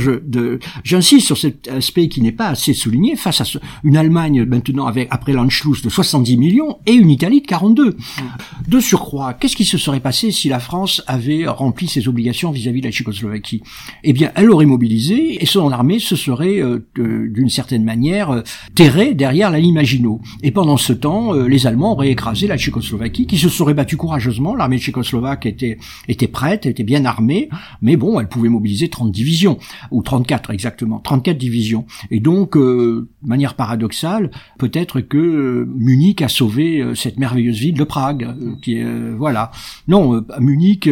[0.83, 5.07] J'insiste sur cet aspect qui n'est pas assez souligné face à une Allemagne maintenant avec
[5.11, 7.89] après l'Anschluss de 70 millions et une Italie de 42.
[7.89, 7.95] Mmh.
[8.67, 12.81] De surcroît, qu'est-ce qui se serait passé si la France avait rempli ses obligations vis-à-vis
[12.81, 13.63] de la Tchécoslovaquie?
[14.03, 18.41] Eh bien, elle aurait mobilisé et son armée se serait euh, d'une certaine manière euh,
[18.75, 20.21] terrée derrière la la ligne Maginot.
[20.43, 23.97] Et pendant ce temps, euh, les Allemands auraient écrasé la Tchécoslovaquie, qui se serait battue
[23.97, 24.55] courageusement.
[24.55, 27.49] L'armée tchécoslovaque était, était prête, était bien armée,
[27.81, 29.57] mais bon, elle pouvait mobiliser 30 divisions,
[29.89, 31.85] ou 34 exactement, 34 divisions.
[32.11, 34.29] Et donc, euh, manière paradoxale,
[34.59, 38.27] peut-être que euh, Munich a sauvé cette merveilleuse ville de Prague,
[38.61, 38.85] qui est,
[39.17, 39.51] voilà.
[39.87, 40.89] Non, à Munich,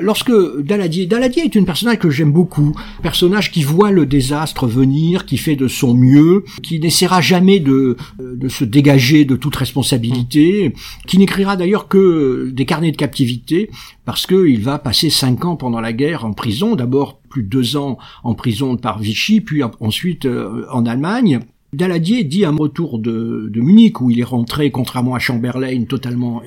[0.00, 0.32] lorsque
[0.62, 5.38] Daladier, Daladier est une personnage que j'aime beaucoup, personnage qui voit le désastre venir, qui
[5.38, 7.79] fait de son mieux, qui n'essaiera jamais de,
[8.18, 10.74] de se dégager de toute responsabilité,
[11.06, 13.70] qui n'écrira d'ailleurs que des carnets de captivité,
[14.04, 17.76] parce qu'il va passer cinq ans pendant la guerre en prison, d'abord plus de deux
[17.76, 21.40] ans en prison par Vichy, puis ensuite euh, en Allemagne.
[21.72, 26.42] Daladier dit un retour de, de, Munich, où il est rentré, contrairement à Chamberlain, totalement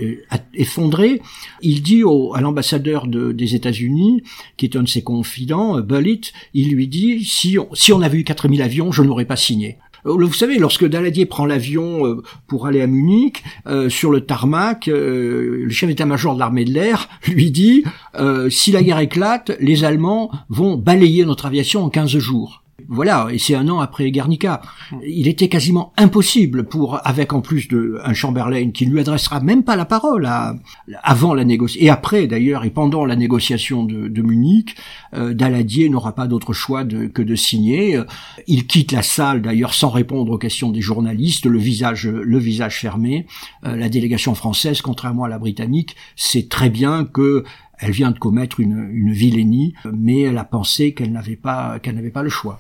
[0.54, 1.22] effondré,
[1.62, 4.24] il dit au, à l'ambassadeur de, des États-Unis,
[4.58, 8.18] qui est un de ses confidents, Bullitt, il lui dit, si on, si on avait
[8.18, 9.78] eu 4000 avions, je n'aurais pas signé.
[10.06, 14.22] Euh, vous savez, lorsque Daladier prend l'avion euh, pour aller à Munich, euh, sur le
[14.22, 17.84] tarmac, le chef d'état-major de l'armée de l'air lui dit
[18.50, 22.63] si la guerre éclate, les Allemands vont balayer notre aviation en 15 jours.
[22.94, 24.62] Voilà, et c'est un an après Guernica.
[25.04, 29.64] Il était quasiment impossible pour, avec en plus de un Chamberlain qui lui adressera même
[29.64, 30.30] pas la parole
[31.02, 34.76] avant la négociation, et après d'ailleurs, et pendant la négociation de, Munich,
[35.16, 38.00] euh, Daladier n'aura pas d'autre choix que de signer.
[38.46, 42.80] Il quitte la salle d'ailleurs sans répondre aux questions des journalistes, le visage, le visage
[42.80, 43.26] fermé.
[43.66, 47.44] Euh, la délégation française, contrairement à la britannique, sait très bien que
[47.80, 51.96] elle vient de commettre une, une vilainie, mais elle a pensé qu'elle n'avait pas, qu'elle
[51.96, 52.60] n'avait pas le choix.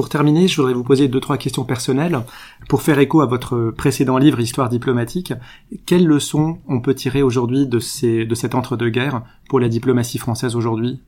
[0.00, 2.22] Pour terminer, je voudrais vous poser deux trois questions personnelles.
[2.70, 5.34] Pour faire écho à votre précédent livre Histoire diplomatique,
[5.84, 7.78] quelles leçons on peut tirer aujourd'hui de
[8.24, 9.20] de cet entre-deux-guerres
[9.50, 11.00] pour la diplomatie française aujourd'hui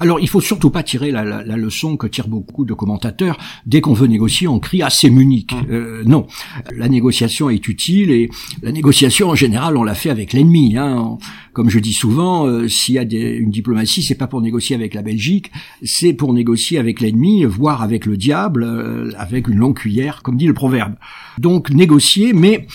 [0.00, 3.36] alors, il faut surtout pas tirer la, la, leçon que tirent beaucoup de commentateurs.
[3.66, 5.52] Dès qu'on veut négocier, on crie ah c'est Munich.
[5.52, 5.70] Mmh.
[5.70, 6.26] Euh, non,
[6.74, 8.30] la négociation est utile et
[8.62, 10.76] la négociation en général, on l'a fait avec l'ennemi.
[10.76, 11.18] Hein.
[11.52, 14.74] Comme je dis souvent, euh, s'il y a des, une diplomatie, c'est pas pour négocier
[14.74, 15.50] avec la Belgique,
[15.82, 20.36] c'est pour négocier avec l'ennemi, voire avec le diable, euh, avec une longue cuillère, comme
[20.36, 20.94] dit le proverbe.
[21.38, 22.66] Donc négocier, mais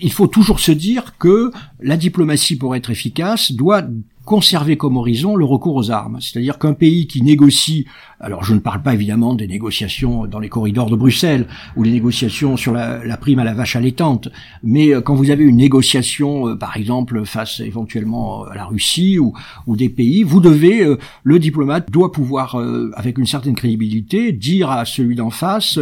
[0.00, 1.50] il faut toujours se dire que
[1.80, 3.84] la diplomatie, pour être efficace, doit
[4.30, 6.18] conserver comme horizon le recours aux armes.
[6.20, 7.86] C'est-à-dire qu'un pays qui négocie,
[8.20, 11.46] alors je ne parle pas évidemment des négociations dans les corridors de Bruxelles
[11.76, 14.28] ou les négociations sur la, prime à la vache allaitante,
[14.62, 19.18] mais euh, quand vous avez une négociation, euh, par exemple, face éventuellement à la Russie
[19.18, 19.32] ou,
[19.66, 22.56] ou des pays, vous devez, euh, le diplomate doit pouvoir,
[22.94, 25.78] avec une certaine crédibilité, dire à celui d'en face,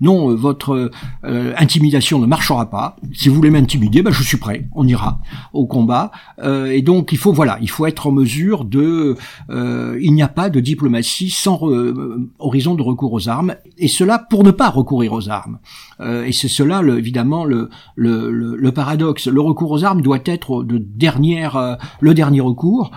[0.00, 0.90] non, votre
[1.22, 2.96] intimidation ne marchera pas.
[3.12, 5.20] Si vous voulez m'intimider, ben, je suis prêt, on ira
[5.52, 6.10] au combat.
[6.44, 9.16] et donc il faut, voilà, il faut être en mesure de...
[9.50, 11.81] Euh, il n'y a pas de diplomatie sans euh,
[12.38, 15.58] horizon de recours aux armes, et cela pour ne pas recourir aux armes.
[16.00, 19.28] Euh, et c'est cela, le, évidemment, le, le, le, paradoxe.
[19.28, 22.90] Le recours aux armes doit être de dernière, le dernier recours,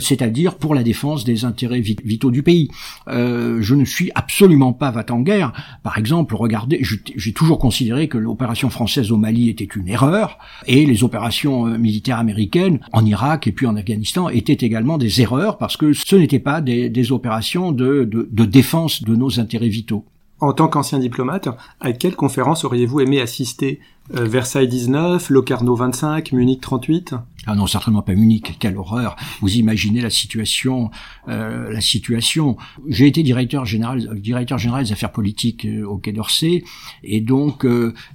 [0.00, 2.68] c'est-à-dire pour la défense des intérêts vitaux du pays.
[3.06, 5.52] je ne suis absolument pas va en guerre.
[5.82, 10.84] Par exemple, regardez, j'ai toujours considéré que l'opération française au Mali était une erreur, et
[10.84, 15.76] les opérations militaires américaines en Irak et puis en Afghanistan étaient également des erreurs parce
[15.76, 20.04] que ce n'étaient pas des, opérations de, de défense de nos intérêts vitaux.
[20.40, 21.48] En tant qu'ancien diplomate,
[21.80, 23.80] à quelle conférence auriez-vous aimé assister?
[24.12, 27.14] Versailles 19, Locarno 25, Munich 38
[27.46, 28.56] Ah non, certainement pas Munich.
[28.58, 30.90] Quelle horreur Vous imaginez la situation,
[31.28, 32.56] euh, la situation.
[32.88, 36.64] J'ai été directeur général, directeur général des affaires politiques euh, au Quai d'Orsay,
[37.04, 37.64] et donc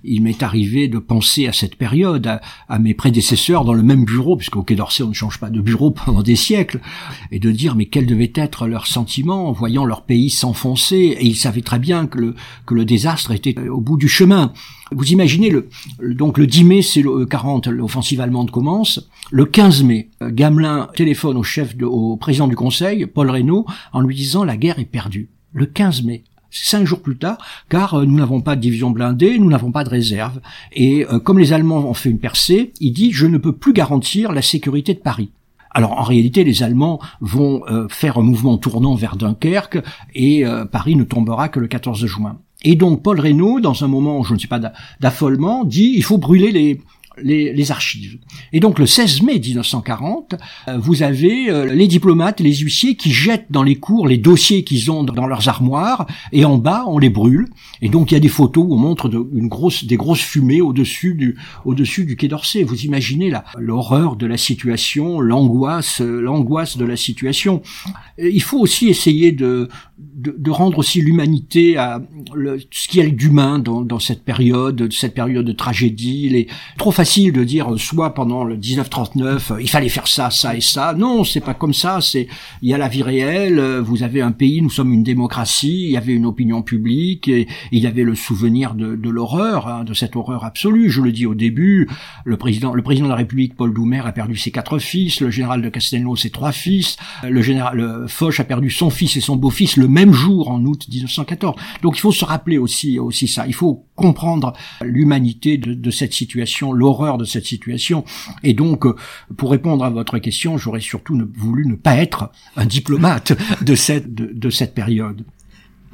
[0.04, 4.36] il m'est arrivé de penser à cette période, à, mes prédécesseurs dans le même bureau,
[4.36, 6.82] puisqu'au Quai d'Orsay on ne change pas de bureau pendant des siècles,
[7.32, 11.26] et de dire mais quel devait être leur sentiment en voyant leur pays s'enfoncer, et
[11.26, 12.36] ils savaient très bien que le
[12.66, 14.52] que le désastre était au bout du chemin.
[14.92, 15.68] Vous imaginez le,
[16.02, 19.10] donc le 10 mai, c'est le 40, l'offensive allemande commence.
[19.32, 23.66] Le 15 mai, euh, Gamelin téléphone au chef, de, au président du Conseil, Paul Reynaud,
[23.94, 25.30] en lui disant la guerre est perdue.
[25.54, 27.38] Le 15 mai, cinq jours plus tard,
[27.70, 30.42] car euh, nous n'avons pas de division blindée, nous n'avons pas de réserve.
[30.74, 33.74] Et euh, comme les Allemands ont fait une percée, il dit je ne peux plus
[33.74, 35.32] garantir la sécurité de Paris.
[35.72, 39.80] Alors en réalité, les Allemands vont faire un mouvement tournant vers Dunkerque
[40.14, 42.38] et Paris ne tombera que le 14 juin.
[42.66, 44.60] Et donc Paul Reynaud, dans un moment, je ne sais pas,
[45.00, 46.82] d'affolement, dit il faut brûler les,
[47.22, 48.20] les, archives.
[48.54, 50.36] Et donc le 16 mai 1940,
[50.68, 54.64] euh, vous avez euh, les diplomates, les huissiers qui jettent dans les cours les dossiers
[54.64, 57.48] qu'ils ont dans leurs armoires, et en bas on les brûle.
[57.82, 60.22] Et donc il y a des photos où on montre de, une grosse, des grosses
[60.22, 62.64] fumées au-dessus du, au-dessus du quai d'Orsay.
[62.64, 67.62] Vous imaginez là l'horreur de la situation, l'angoisse, l'angoisse de la situation.
[68.18, 72.02] Il faut aussi essayer de, de, de rendre aussi l'humanité à
[72.34, 76.24] le, ce qu'il y a d'humain dans, dans cette période, cette période de tragédie.
[76.26, 76.48] Il est
[76.78, 80.96] trop facile de dire soit pendant le 1939 il fallait faire ça, ça et ça.
[80.98, 82.02] Non, c'est pas comme ça.
[82.02, 82.28] C'est
[82.64, 83.60] il y a la vie réelle.
[83.80, 85.84] Vous avez un pays, nous sommes une démocratie.
[85.84, 89.68] Il y avait une opinion publique et il y avait le souvenir de, de l'horreur,
[89.68, 90.90] hein, de cette horreur absolue.
[90.90, 91.88] Je le dis au début,
[92.24, 95.30] le président, le président de la République, Paul Doumer, a perdu ses quatre fils, le
[95.30, 99.36] général de Castelnau ses trois fils, le général Foch a perdu son fils et son
[99.36, 101.56] beau-fils le même jour en août 1914.
[101.84, 103.46] Donc il faut se rappeler aussi aussi ça.
[103.48, 106.74] Il faut comprendre l'humanité de, de, cette situation,
[107.18, 108.04] de cette situation.
[108.44, 108.86] Et donc,
[109.36, 114.14] pour répondre à votre question, j'aurais surtout voulu ne pas être un diplomate de cette
[114.14, 115.24] de, de cette période.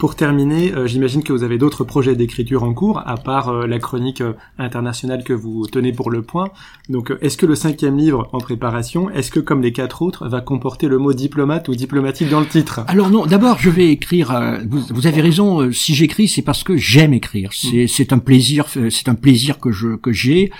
[0.01, 3.67] Pour terminer, euh, j'imagine que vous avez d'autres projets d'écriture en cours, à part euh,
[3.67, 6.47] la chronique euh, internationale que vous tenez pour le point.
[6.89, 10.41] Donc, est-ce que le cinquième livre en préparation, est-ce que comme les quatre autres, va
[10.41, 12.83] comporter le mot diplomate ou diplomatique dans le titre?
[12.87, 14.59] Alors non, d'abord, je vais écrire.
[14.67, 15.71] Vous, vous, avez raison.
[15.71, 17.51] si j'écris, c'est parce que j'aime écrire.
[17.53, 18.65] C'est, c'est un plaisir.
[18.89, 20.51] C'est un plaisir que je que j'ai.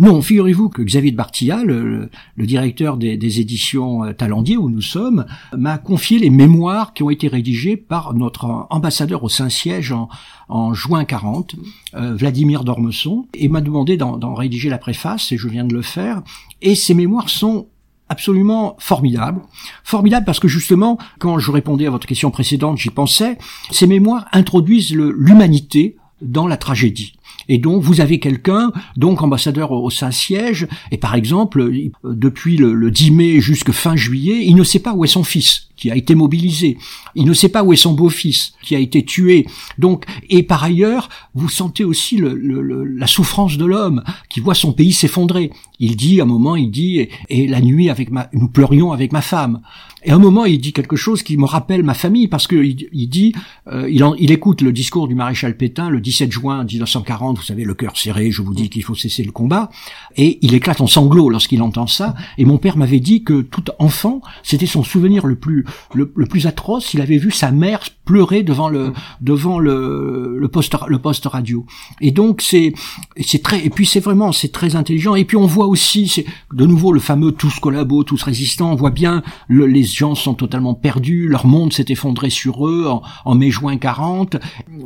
[0.00, 5.26] Non, figurez-vous que Xavier de Bartilla, le, directeur des, des, éditions Talendier où nous sommes,
[5.54, 10.08] m'a confié les mémoires qui ont été rédigées par notre ambassadeur au Saint-Siège en,
[10.48, 11.54] en, juin 40,
[11.94, 15.82] euh, Vladimir Dormesson, et m'a demandé d'en rédiger la préface, et je viens de le
[15.82, 16.22] faire.
[16.62, 17.66] Et ces mémoires sont
[18.08, 19.42] absolument formidables.
[19.84, 23.36] Formidables parce que justement, quand je répondais à votre question précédente, j'y pensais,
[23.70, 27.14] ces mémoires introduisent l'humanité dans la tragédie.
[27.50, 31.68] Et donc vous avez quelqu'un, donc ambassadeur au Saint-Siège, et par exemple,
[32.04, 35.24] depuis le, le 10 mai jusqu'à fin juillet, il ne sait pas où est son
[35.24, 36.78] fils qui a été mobilisé.
[37.14, 39.46] Il ne sait pas où est son beau-fils, qui a été tué.
[39.78, 44.54] Donc, et par ailleurs, vous sentez aussi le, le, la souffrance de l'homme qui voit
[44.54, 45.50] son pays s'effondrer.
[45.78, 49.12] Il dit, à un moment, il dit, et, la nuit avec ma, nous pleurions avec
[49.12, 49.62] ma femme.
[50.02, 52.56] Et à un moment, il dit quelque chose qui me rappelle ma famille parce que
[52.56, 53.34] il, dit,
[53.66, 57.38] euh, il, il écoute le discours du maréchal Pétain le 17 juin 1940.
[57.38, 59.70] Vous savez, le cœur serré, je vous dis qu'il faut cesser le combat.
[60.16, 62.14] Et il éclate en sanglots lorsqu'il entend ça.
[62.38, 66.46] Et mon père m'avait dit que tout enfant, c'était son souvenir le plus le, plus
[66.46, 71.26] atroce, il avait vu sa mère pleurer devant le devant le, le poste le poste
[71.26, 71.66] radio.
[72.00, 72.72] Et donc c'est
[73.20, 75.14] c'est très et puis c'est vraiment c'est très intelligent.
[75.14, 78.72] Et puis on voit aussi c'est de nouveau le fameux tous collabos, tous résistants.
[78.72, 83.02] On voit bien les gens sont totalement perdus, leur monde s'est effondré sur eux en,
[83.24, 84.36] en mai juin 40.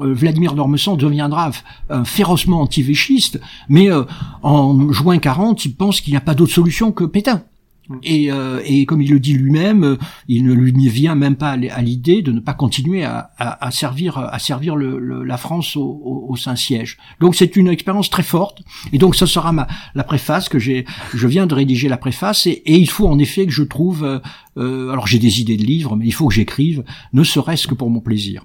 [0.01, 1.51] Euh, Vladimir Dormesson deviendra
[1.91, 4.05] un férocement anti-véchiste, mais euh,
[4.43, 7.43] en juin 40, il pense qu'il n'y a pas d'autre solution que Pétain.
[7.89, 7.97] Mm.
[8.03, 9.97] Et, euh, et, comme il le dit lui-même, euh,
[10.29, 13.71] il ne lui vient même pas à l'idée de ne pas continuer à, à, à
[13.71, 16.99] servir, à servir le, la France au, au, Saint-Siège.
[17.21, 18.63] Donc c'est une expérience très forte.
[18.93, 20.85] Et donc ce sera ma, la préface que j'ai.
[21.15, 24.05] Je viens de rédiger la préface et, et il faut en effet que je trouve.
[24.05, 24.19] Euh,
[24.57, 27.75] euh alors j'ai des idées de livres, mais il faut que j'écrive, ne serait-ce que
[27.75, 28.45] pour mon plaisir.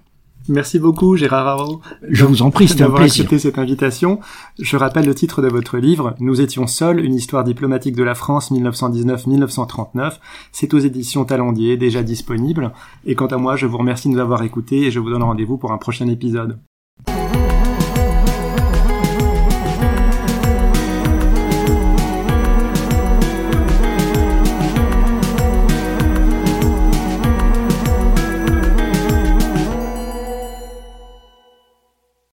[0.50, 1.80] Merci beaucoup, Gérard Haro.
[2.10, 3.22] Je vous en prie, c'était un plaisir.
[3.22, 4.20] accepté cette invitation.
[4.60, 8.16] Je rappelle le titre de votre livre, Nous étions seuls, une histoire diplomatique de la
[8.16, 10.14] France 1919-1939.
[10.52, 12.74] C'est aux éditions Talendier, déjà disponible.
[13.06, 15.24] Et quant à moi, je vous remercie de nous avoir écoutés et je vous donne
[15.24, 16.58] rendez-vous pour un prochain épisode.